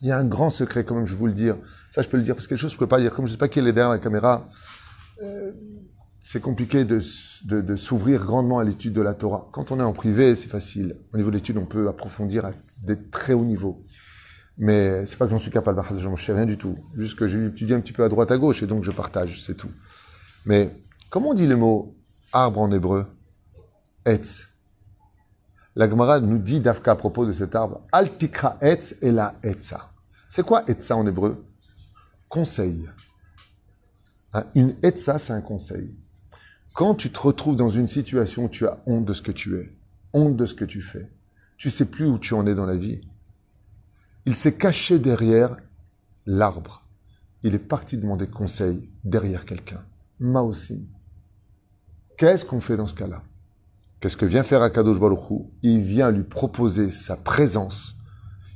[0.00, 1.56] Il y a un grand secret, quand même, je vous le dire.
[1.94, 3.14] Ça, je peux le dire, parce que quelque chose, je peux pas dire.
[3.14, 4.48] Comme je sais pas qui est derrière la caméra,
[5.22, 5.52] euh,
[6.24, 7.00] c'est compliqué de,
[7.76, 9.46] s'ouvrir grandement à l'étude de la Torah.
[9.52, 10.96] Quand on est en privé, c'est facile.
[11.12, 13.84] Au niveau de l'étude, on peut approfondir à des très hauts niveaux.
[14.56, 16.76] Mais c'est pas que j'en suis capable, je ne sais rien du tout.
[16.96, 19.42] Juste que j'ai étudié un petit peu à droite à gauche et donc je partage,
[19.42, 19.70] c'est tout.
[20.46, 20.74] Mais
[21.10, 21.94] comment on dit le mot
[22.32, 23.06] arbre en hébreu?
[24.06, 24.48] Etz.
[25.76, 29.90] La Gemara nous dit d'Afka à propos de cet arbre Altikra etz et la etza.
[30.28, 31.44] C'est quoi etza en hébreu?
[32.30, 32.88] Conseil.
[34.32, 35.94] Hein, une etza, c'est un conseil.
[36.74, 39.60] Quand tu te retrouves dans une situation où tu as honte de ce que tu
[39.60, 39.72] es,
[40.12, 41.08] honte de ce que tu fais,
[41.56, 43.00] tu sais plus où tu en es dans la vie.
[44.26, 45.56] Il s'est caché derrière
[46.26, 46.84] l'arbre.
[47.44, 49.84] Il est parti demander conseil derrière quelqu'un.
[50.20, 50.88] aussi.
[52.18, 53.22] Qu'est-ce qu'on fait dans ce cas-là?
[54.00, 57.94] Qu'est-ce que vient faire Akadosh Baruchou Il vient lui proposer sa présence.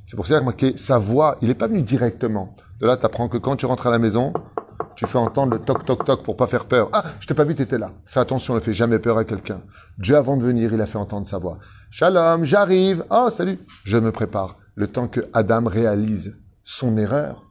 [0.05, 2.57] C'est pour ça que sa voix, il n'est pas venu directement.
[2.81, 4.33] De là, tu apprends que quand tu rentres à la maison,
[4.99, 6.89] tu fais entendre le toc toc toc pour pas faire peur.
[6.93, 7.93] Ah, je t'ai pas vu, tu étais là.
[8.05, 9.63] Fais attention, ne fais jamais peur à quelqu'un.
[9.97, 11.61] Dieu, avant de venir, il a fait entendre sa voix.
[11.93, 13.05] Shalom, j'arrive.
[13.09, 13.61] Oh, salut.
[13.85, 14.59] Je me prépare.
[14.75, 17.45] Le temps que Adam réalise son erreur.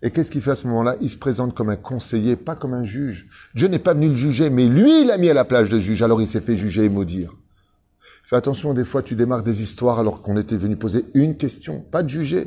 [0.00, 0.94] Et qu'est-ce qu'il fait à ce moment-là?
[1.00, 3.26] Il se présente comme un conseiller, pas comme un juge.
[3.56, 5.80] Dieu n'est pas venu le juger, mais lui, il a mis à la plage de
[5.80, 6.02] juge.
[6.02, 7.32] Alors il s'est fait juger et maudire.
[8.22, 11.80] Fais attention, des fois tu démarres des histoires alors qu'on était venu poser une question,
[11.80, 12.46] pas de juger.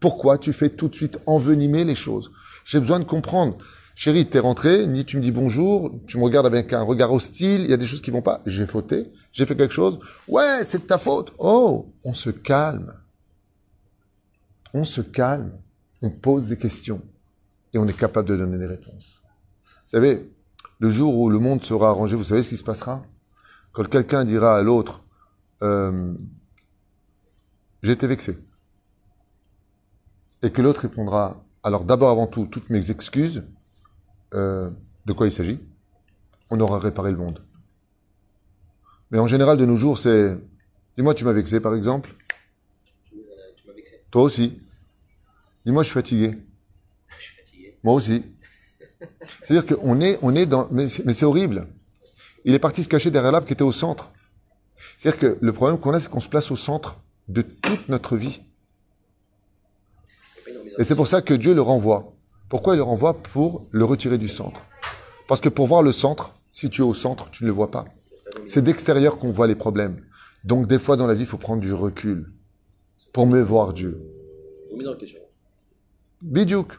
[0.00, 2.32] Pourquoi tu fais tout de suite envenimer les choses?
[2.64, 3.56] J'ai besoin de comprendre.
[3.94, 7.62] Chérie, t'es rentré, ni tu me dis bonjour, tu me regardes avec un regard hostile,
[7.62, 8.40] il y a des choses qui vont pas.
[8.46, 9.98] J'ai fauté, j'ai fait quelque chose.
[10.28, 11.32] Ouais, c'est de ta faute.
[11.38, 12.92] Oh, on se calme.
[14.74, 15.52] On se calme,
[16.00, 17.02] on pose des questions
[17.74, 19.20] et on est capable de donner des réponses.
[19.64, 20.32] Vous savez,
[20.78, 23.04] le jour où le monde sera arrangé, vous savez ce qui se passera?
[23.72, 25.02] Quand quelqu'un dira à l'autre,
[25.62, 26.14] euh,
[27.82, 28.38] j'ai été vexé,
[30.42, 33.44] et que l'autre répondra, alors d'abord avant tout, toutes mes excuses,
[34.34, 34.70] euh,
[35.06, 35.60] de quoi il s'agit,
[36.50, 37.42] on aura réparé le monde.
[39.10, 40.38] Mais en général, de nos jours, c'est
[40.96, 42.14] Dis-moi, tu m'as vexé, par exemple?
[44.10, 44.60] Toi aussi.
[45.64, 46.36] Dis-moi, je suis fatigué.
[47.18, 47.78] Je suis fatigué.
[47.82, 48.24] Moi aussi.
[49.42, 50.68] C'est-à-dire qu'on est, on est dans.
[50.70, 51.66] Mais c'est horrible.
[52.44, 54.12] Il est parti se cacher derrière l'arbre qui était au centre.
[54.96, 58.16] C'est-à-dire que le problème qu'on a, c'est qu'on se place au centre de toute notre
[58.16, 58.42] vie.
[60.78, 62.11] Et c'est pour ça que Dieu le renvoie.
[62.52, 64.60] Pourquoi il le renvoie Pour le retirer du centre?
[65.26, 67.70] Parce que pour voir le centre, si tu es au centre, tu ne le vois
[67.70, 67.86] pas.
[68.46, 70.04] C'est d'extérieur qu'on voit les problèmes.
[70.44, 72.30] Donc des fois dans la vie, il faut prendre du recul
[73.14, 74.02] pour mieux voir Dieu.
[76.20, 76.78] Bidiouk.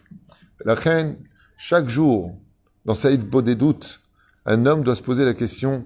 [0.64, 1.18] La reine,
[1.58, 2.38] chaque jour,
[2.86, 4.00] dans Saïd des doutes,
[4.46, 5.86] un homme doit se poser la question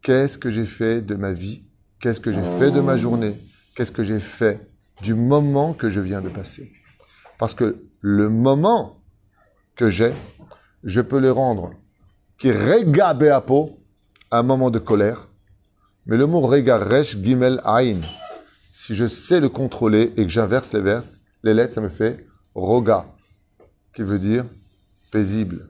[0.00, 1.64] qu'est-ce que j'ai fait de ma vie?
[2.00, 3.34] Qu'est-ce que j'ai fait de ma journée?
[3.76, 4.66] Qu'est-ce que j'ai fait
[5.02, 6.72] du moment que je viens de passer?
[7.38, 9.01] Parce que le moment
[9.82, 10.12] que j'ai,
[10.84, 11.72] je peux le rendre
[12.38, 13.80] qui rega beapo,
[14.30, 15.26] un moment de colère.
[16.06, 17.96] Mais le mot rega resh gimel ain,
[18.72, 22.24] Si je sais le contrôler et que j'inverse les, verses, les lettres, ça me fait
[22.54, 23.06] roga,
[23.92, 24.44] qui veut dire
[25.10, 25.66] paisible.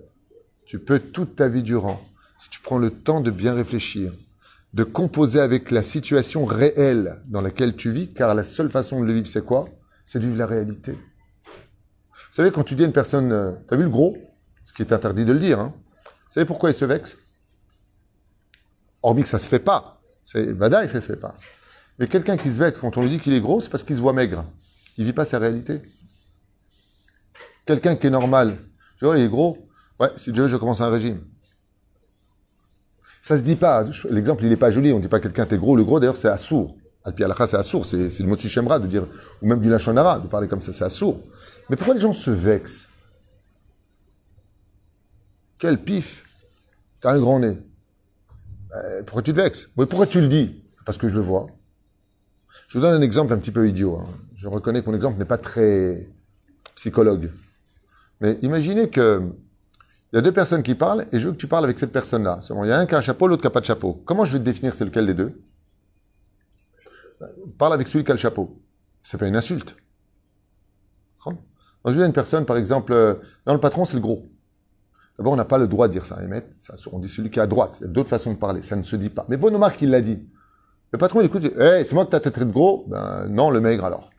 [0.67, 1.99] Tu peux toute ta vie durant,
[2.39, 4.13] si tu prends le temps de bien réfléchir,
[4.75, 9.07] de composer avec la situation réelle dans laquelle tu vis, car la seule façon de
[9.07, 9.71] le vivre, c'est quoi?
[10.05, 10.99] C'est de vivre la réalité.
[12.33, 14.17] Vous savez, quand tu dis à une personne, euh, t'as vu le gros?
[14.65, 15.61] Ce qui est interdit de le dire.
[15.61, 15.75] Hein
[16.07, 17.19] Vous savez pourquoi il se vexe?
[19.03, 20.01] Hormis que ça se fait pas.
[20.25, 21.37] C'est Vadaï, ça se fait pas.
[21.99, 23.97] Mais quelqu'un qui se vexe quand on lui dit qu'il est gros, c'est parce qu'il
[23.97, 24.47] se voit maigre.
[24.97, 25.83] Il vit pas sa réalité.
[27.67, 28.57] Quelqu'un qui est normal,
[28.99, 29.69] tu vois, il est gros.
[30.01, 31.21] Ouais, si Dieu veut, je commence un régime.
[33.21, 33.85] Ça se dit pas.
[34.09, 34.91] L'exemple, il n'est pas joli.
[34.95, 35.77] On ne dit pas quelqu'un t'es gros.
[35.77, 36.79] Le gros, d'ailleurs, c'est assourd.
[37.05, 37.85] Alpi alakha, c'est assourd.
[37.85, 39.07] C'est le mot de de dire,
[39.41, 41.21] ou même du lachonara, de parler comme ça, c'est assourd.
[41.69, 42.89] Mais pourquoi les gens se vexent?
[45.59, 46.25] Quel pif
[47.01, 47.59] T'as un grand nez.
[48.75, 49.69] Euh, pourquoi tu te vexes?
[49.77, 50.63] Oui, Pourquoi tu le dis?
[50.87, 51.47] Parce que je le vois.
[52.69, 53.97] Je vous donne un exemple un petit peu idiot.
[53.97, 54.07] Hein.
[54.37, 56.09] Je reconnais que mon exemple n'est pas très
[56.75, 57.31] psychologue.
[58.21, 59.23] Mais imaginez que
[60.13, 61.93] il y a deux personnes qui parlent et je veux que tu parles avec cette
[61.93, 62.41] personne-là.
[62.51, 64.03] Il y a un qui a un chapeau, l'autre qui n'a pas de chapeau.
[64.05, 65.41] Comment je vais te définir c'est lequel des deux?
[67.59, 68.61] Parle avec celui qui a le chapeau.
[69.03, 69.77] C'est pas une insulte.
[71.83, 73.15] Quand je dis à une personne, par exemple, euh,
[73.47, 74.29] non, le patron, c'est le gros.
[75.19, 76.19] D'abord, on n'a pas le droit de dire ça.
[76.93, 77.77] on dit celui qui est à droite.
[77.81, 78.63] Il y a d'autres façons de parler.
[78.63, 79.27] Ça ne se dit pas.
[79.29, 80.19] Mais Bonomar qui l'a dit.
[80.93, 82.85] Le patron, il écoute, hey, c'est moi que tu as traité de gros?
[82.89, 84.11] Ben non, le maigre alors.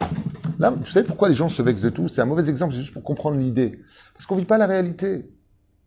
[0.59, 2.07] Là, vous savez pourquoi les gens se vexent de tout?
[2.07, 3.81] C'est un mauvais exemple, c'est juste pour comprendre l'idée.
[4.13, 5.31] Parce qu'on ne vit pas la réalité.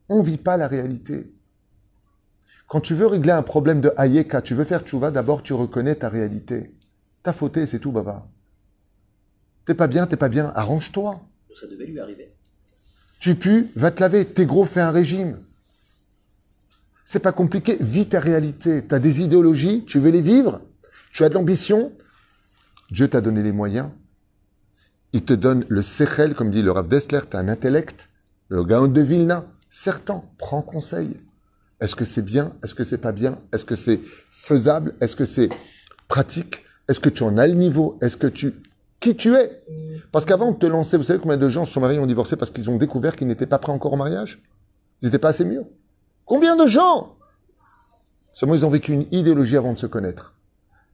[0.09, 1.33] On ne vit pas la réalité.
[2.69, 5.95] Quand tu veux régler un problème de Hayeka, tu veux faire tchouva, d'abord tu reconnais
[5.95, 6.75] ta réalité.
[7.27, 8.25] T'as fauté, c'est tout, baba.
[9.65, 11.21] T'es pas bien, t'es pas bien, arrange-toi.
[11.57, 12.33] Ça devait lui arriver.
[13.19, 14.25] Tu pues, va te laver.
[14.25, 15.37] T'es gros, fais un régime.
[17.05, 18.85] C'est pas compliqué, vis ta réalité.
[18.87, 20.61] T'as des idéologies, tu veux les vivre,
[21.13, 21.93] tu as de l'ambition.
[22.93, 23.91] Dieu t'a donné les moyens.
[25.13, 28.09] Il te donne le sechel, comme dit le Rav Dessler, t'as un intellect.
[28.51, 31.21] Le Gaon de Vilna, certain, prends conseil.
[31.81, 32.55] Est-ce que c'est bien?
[32.63, 33.41] Est-ce que c'est pas bien?
[33.53, 34.95] Est-ce que c'est faisable?
[35.01, 35.49] Est-ce que c'est
[36.07, 36.63] pratique?
[36.89, 37.99] Est-ce que tu en as le niveau?
[38.01, 38.55] Est-ce que tu...
[39.01, 39.63] Qui tu es?
[40.11, 42.37] Parce qu'avant de te lancer, vous savez combien de gens se sont mariés ont divorcé
[42.37, 44.43] parce qu'ils ont découvert qu'ils n'étaient pas prêts encore au mariage?
[45.03, 45.67] Ils n'étaient pas assez mûrs.
[46.25, 47.17] Combien de gens?
[48.33, 50.35] Seulement, ils ont vécu une idéologie avant de se connaître.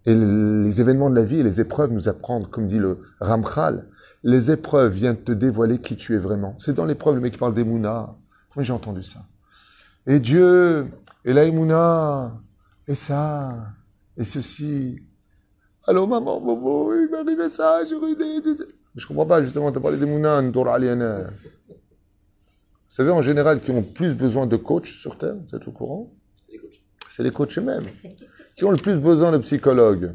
[0.05, 3.89] Et les événements de la vie et les épreuves nous apprennent, comme dit le Ramchal,
[4.25, 6.57] les épreuves viennent te dévoiler qui tu es vraiment.
[6.59, 8.17] C'est dans l'épreuve, le mec qui parle d'Emouna.
[8.53, 9.21] Comment j'ai entendu ça?
[10.07, 10.89] Et Dieu,
[11.25, 11.45] et la
[12.89, 13.69] et ça,
[14.17, 15.01] et ceci.
[15.85, 18.65] Allô, maman, bobo, il m'est arrivé ça, j'ai eu des...
[18.95, 21.31] Je comprends pas, justement, tu as parlé d'Emouna, Ndour Aliana.
[21.69, 25.73] Vous savez, en général, qui ont plus besoin de coachs sur Terre, vous êtes au
[25.73, 26.13] courant
[27.11, 27.87] C'est les coachs eux-mêmes.
[28.55, 30.15] Qui ont le plus besoin de psychologues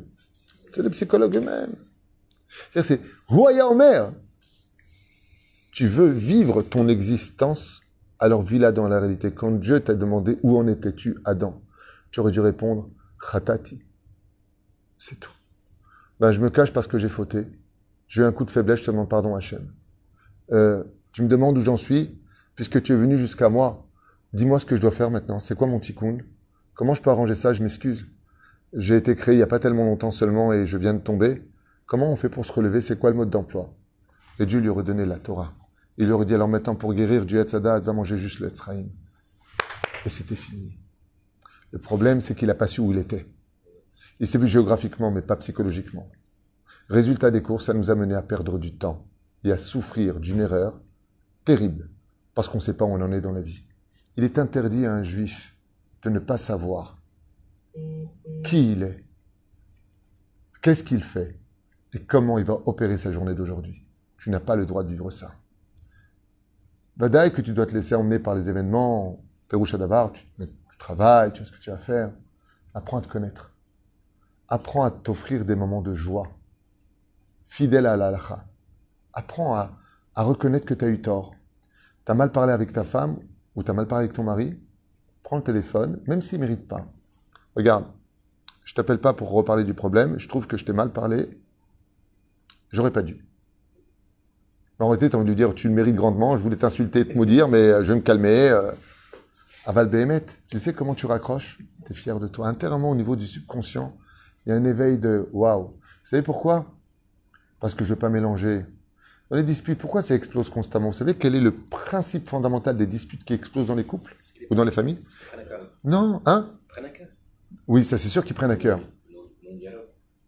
[0.74, 1.76] C'est les psychologues eux-mêmes.
[2.72, 3.00] C'est-à-dire,
[3.30, 4.14] c'est Omer.
[5.72, 7.82] Tu veux vivre ton existence,
[8.20, 9.32] alors vis-la dans la réalité.
[9.34, 11.62] Quand Dieu t'a demandé où en étais-tu, Adam,
[12.12, 12.90] tu aurais dû répondre
[13.32, 13.82] Khatati.
[14.98, 15.37] C'est tout.
[16.20, 17.46] Ben, je me cache parce que j'ai fauté.
[18.08, 19.72] J'ai eu un coup de faiblesse, je te demande pardon, Hachem.
[20.52, 22.20] Euh, tu me demandes où j'en suis,
[22.56, 23.88] puisque tu es venu jusqu'à moi.
[24.34, 25.40] Dis-moi ce que je dois faire maintenant.
[25.40, 26.20] C'est quoi mon tikkun?
[26.74, 27.54] Comment je peux arranger ça?
[27.54, 28.06] Je m'excuse.
[28.74, 31.44] J'ai été créé il n'y a pas tellement longtemps seulement et je viens de tomber.
[31.86, 32.82] Comment on fait pour se relever?
[32.82, 33.74] C'est quoi le mode d'emploi?
[34.40, 35.54] Et Dieu lui aurait donné la Torah.
[35.98, 38.90] Il lui aurait dit alors maintenant pour guérir du Hetzadat, va manger juste le Etzraïm.
[40.06, 40.78] Et c'était fini.
[41.72, 43.26] Le problème, c'est qu'il n'a pas su où il était.
[44.20, 46.10] Il s'est vu géographiquement, mais pas psychologiquement.
[46.90, 49.06] Résultat des cours, ça nous a mené à perdre du temps
[49.44, 50.80] et à souffrir d'une erreur
[51.46, 51.90] terrible,
[52.34, 53.64] parce qu'on ne sait pas où on en est dans la vie.
[54.16, 55.56] Il est interdit à un juif
[56.04, 57.02] de ne pas savoir
[58.44, 59.04] qui il est,
[60.62, 61.40] qu'est-ce qu'il fait,
[61.94, 63.88] et comment il va opérer sa journée d'aujourd'hui.
[64.18, 65.36] Tu n'as pas le droit de vivre ça.
[66.96, 71.32] Badaï que tu dois te laisser emmener par les événements, Péroucha d'Avar, tu, tu travailles,
[71.32, 72.12] tu vois ce que tu vas faire.
[72.74, 73.54] Apprends à te connaître.
[74.50, 76.30] Apprends à t'offrir des moments de joie.
[77.46, 78.46] Fidèle à l'alaha.
[79.14, 79.72] Apprends à,
[80.16, 81.36] reconnaître que tu as eu tort.
[82.06, 83.18] Tu as mal parlé avec ta femme
[83.56, 84.58] ou tu as mal parlé avec ton mari.
[85.24, 86.86] Prends le téléphone, même s'il ne mérite pas.
[87.56, 87.86] Regarde,
[88.64, 90.18] je t'appelle pas pour reparler du problème.
[90.18, 91.42] Je trouve que je t'ai mal parlé.
[92.70, 93.26] J'aurais pas dû.
[94.80, 97.18] En réalité, tu as envie de dire, tu le mérites grandement, je voulais t'insulter, te
[97.18, 98.50] maudire, mais euh, je vais me calmer.
[98.50, 98.72] Euh.
[99.66, 101.58] Aval Behemet, tu sais comment tu raccroches?
[101.86, 102.48] Tu es fier de toi.
[102.48, 103.98] Intérieurement, au niveau du subconscient,
[104.48, 105.64] il y a un éveil de waouh.
[105.64, 106.74] Vous savez pourquoi?
[107.60, 108.66] Parce que je ne veux pas mélanger.
[109.30, 110.88] Dans les disputes, pourquoi ça explose constamment?
[110.88, 114.16] Vous savez quel est le principe fondamental des disputes qui explosent dans les couples
[114.50, 115.04] ou dans les familles?
[115.84, 116.54] Non, hein?
[116.70, 117.08] Prennent à cœur.
[117.68, 118.80] Oui, ça c'est sûr qu'ils prennent à cœur.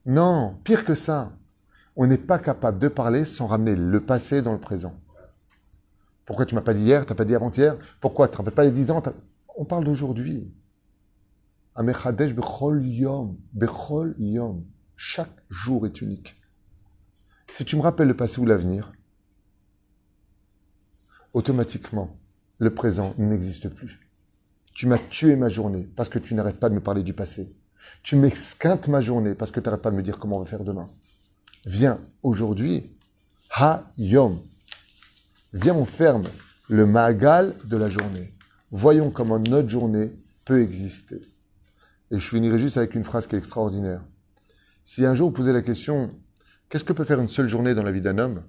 [0.05, 1.32] Non, pire que ça.
[1.95, 4.99] On n'est pas capable de parler sans ramener le passé dans le présent.
[6.26, 7.78] Pourquoi tu m'as pas dit hier, tu n'as pas dit avant-hier?
[8.01, 9.01] Pourquoi tu ne te rappelles pas a 10 ans?
[9.55, 10.53] On parle d'aujourd'hui.
[11.84, 14.66] Bechol yom, bechol yom.
[14.96, 16.36] Chaque jour est unique.
[17.48, 18.92] Si tu me rappelles le passé ou l'avenir,
[21.34, 22.18] automatiquement,
[22.58, 24.10] le présent n'existe plus.
[24.74, 27.56] Tu m'as tué ma journée parce que tu n'arrêtes pas de me parler du passé.
[28.04, 30.46] Tu m'esquintes ma journée parce que tu n'arrêtes pas de me dire comment on va
[30.46, 30.90] faire demain.
[31.66, 32.92] Viens aujourd'hui,
[33.52, 34.40] ha yom.
[35.54, 36.24] Viens, on ferme
[36.70, 38.34] le magal de la journée.
[38.72, 40.12] Voyons comment notre journée
[40.46, 41.22] peut exister.
[42.12, 44.01] Et je finirai juste avec une phrase qui est extraordinaire.
[44.84, 46.16] Si un jour vous posez la question,
[46.70, 48.43] qu'est-ce que peut faire une seule journée dans la vie d'un homme?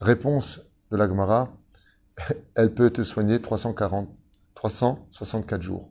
[0.00, 0.60] Réponse
[0.90, 1.56] de la Gemara,
[2.54, 4.08] elle peut te soigner 340,
[4.54, 5.90] 364 jours.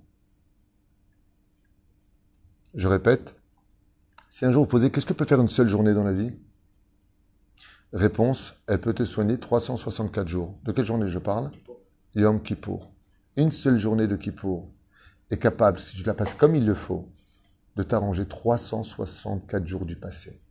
[2.73, 3.35] Je répète,
[4.29, 6.33] si un jour vous posez qu'est-ce que peut faire une seule journée dans la vie?
[7.93, 10.59] Réponse, elle peut te soigner 364 jours.
[10.63, 11.51] De quelle journée je parle?
[12.15, 12.91] Yom Kippour.
[13.37, 14.69] Une seule journée de Kippour
[15.32, 17.09] est capable, si tu la passes comme il le faut,
[17.76, 20.41] de t'arranger 364 jours du passé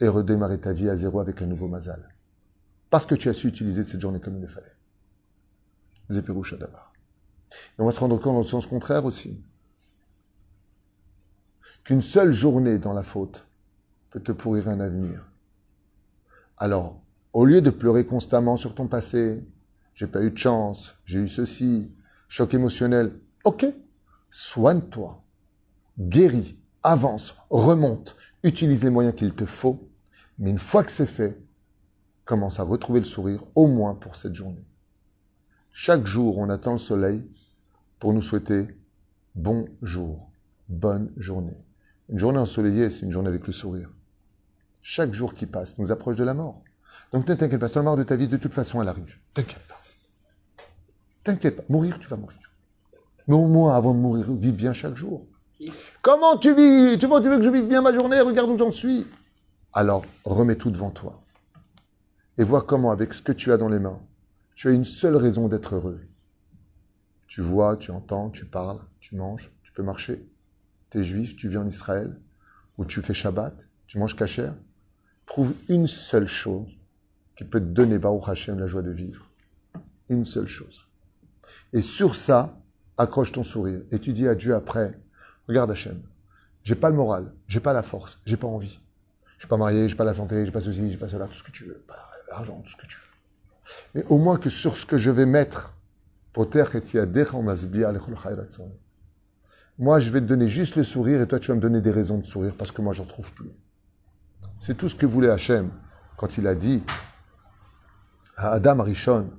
[0.00, 2.14] et redémarrer ta vie à zéro avec un nouveau mazal.
[2.90, 4.76] Parce que tu as su utiliser cette journée comme il le fallait.
[6.08, 6.92] Zépiroucha d'abord.
[7.50, 9.44] Et on va se rendre compte dans le sens contraire aussi
[11.84, 13.46] qu'une seule journée dans la faute
[14.10, 15.30] peut te pourrir un avenir.
[16.56, 17.00] Alors,
[17.32, 19.46] au lieu de pleurer constamment sur ton passé,
[19.94, 21.90] j'ai pas eu de chance, j'ai eu ceci,
[22.28, 23.66] choc émotionnel, ok,
[24.30, 25.22] soigne-toi,
[25.98, 29.90] guéris, avance, remonte, utilise les moyens qu'il te faut,
[30.38, 31.40] mais une fois que c'est fait,
[32.24, 34.64] commence à retrouver le sourire, au moins pour cette journée.
[35.72, 37.24] Chaque jour, on attend le soleil
[37.98, 38.68] pour nous souhaiter
[39.34, 40.30] bon jour,
[40.68, 41.64] bonne journée.
[42.08, 43.90] Une journée ensoleillée, c'est une journée avec le sourire.
[44.82, 46.62] Chaque jour qui passe nous approche de la mort.
[47.12, 49.18] Donc ne t'inquiète pas, si la mort de ta vie, de toute façon, elle arrive.
[49.34, 49.77] T'inquiète pas.
[51.28, 51.64] T'inquiète pas.
[51.68, 52.38] Mourir, tu vas mourir.
[53.26, 55.26] Mais au moins, avant de mourir, vis bien chaque jour.
[56.00, 56.98] Comment tu vis?
[56.98, 58.18] Tu veux, tu veux que je vive bien ma journée?
[58.20, 59.06] Regarde où j'en suis.
[59.74, 61.20] Alors, remets tout devant toi.
[62.38, 64.00] Et vois comment, avec ce que tu as dans les mains,
[64.54, 66.00] tu as une seule raison d'être heureux.
[67.26, 70.26] Tu vois, tu entends, tu parles, tu manges, tu peux marcher
[70.90, 72.18] tu es juif, tu vis en Israël,
[72.78, 73.54] ou tu fais Shabbat,
[73.86, 74.50] tu manges kasher,
[75.26, 76.68] trouve une seule chose
[77.36, 79.30] qui peut te donner, Baruch Hashem, la joie de vivre.
[80.08, 80.87] Une seule chose.
[81.72, 82.58] Et sur ça,
[82.96, 83.80] accroche ton sourire.
[83.90, 84.98] Et tu dis à Dieu après,
[85.46, 86.00] regarde Hashem,
[86.64, 88.80] j'ai pas le moral, j'ai pas la force, j'ai pas envie.
[89.36, 91.34] Je suis pas marié, j'ai pas la santé, j'ai pas ceci, j'ai pas cela, tout
[91.34, 93.02] ce que tu veux, pas l'argent, tout ce que tu veux.
[93.94, 95.74] Mais au moins que sur ce que je vais mettre,
[99.78, 101.90] moi, je vais te donner juste le sourire et toi, tu vas me donner des
[101.90, 103.50] raisons de sourire parce que moi, j'en trouve plus.
[104.60, 105.70] C'est tout ce que voulait Hachem
[106.16, 106.82] quand il a dit
[108.36, 109.30] à Adam Arishon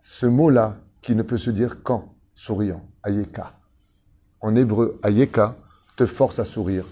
[0.00, 3.52] ce mot-là qui ne peut se dire qu'en souriant, Ayeka.
[4.40, 5.56] En hébreu, Ayeka
[5.96, 6.84] te force à sourire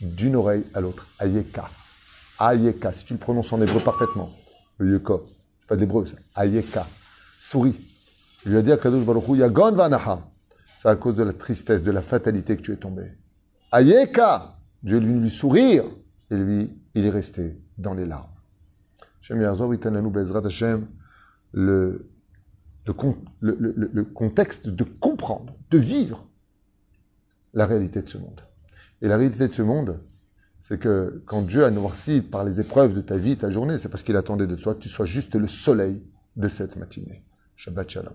[0.00, 1.06] d'une oreille à l'autre.
[1.18, 1.68] Ayeka.
[2.38, 4.30] Ayeka, si tu le prononces en hébreu parfaitement.
[4.80, 5.14] Ayeka.
[5.66, 6.16] Pas d'hébreu, ça.
[6.34, 6.86] Ayeka.
[7.38, 7.74] Souris.
[8.44, 9.04] Il lui a dit à Kadosh
[9.36, 10.20] Yagon Vanaha
[10.76, 13.10] c'est à cause de la tristesse, de la fatalité que tu es tombé.
[13.72, 15.84] Ayeka Dieu lui lui sourire,
[16.30, 18.30] et lui, il est resté dans les larmes.
[23.40, 26.28] Le, contexte de comprendre, de vivre
[27.54, 28.40] la réalité de ce monde.
[29.02, 30.00] Et la réalité de ce monde,
[30.60, 33.88] c'est que quand Dieu a noirci par les épreuves de ta vie, ta journée, c'est
[33.88, 36.02] parce qu'il attendait de toi que tu sois juste le soleil
[36.36, 37.24] de cette matinée.
[37.56, 38.14] Shabbat Shalom.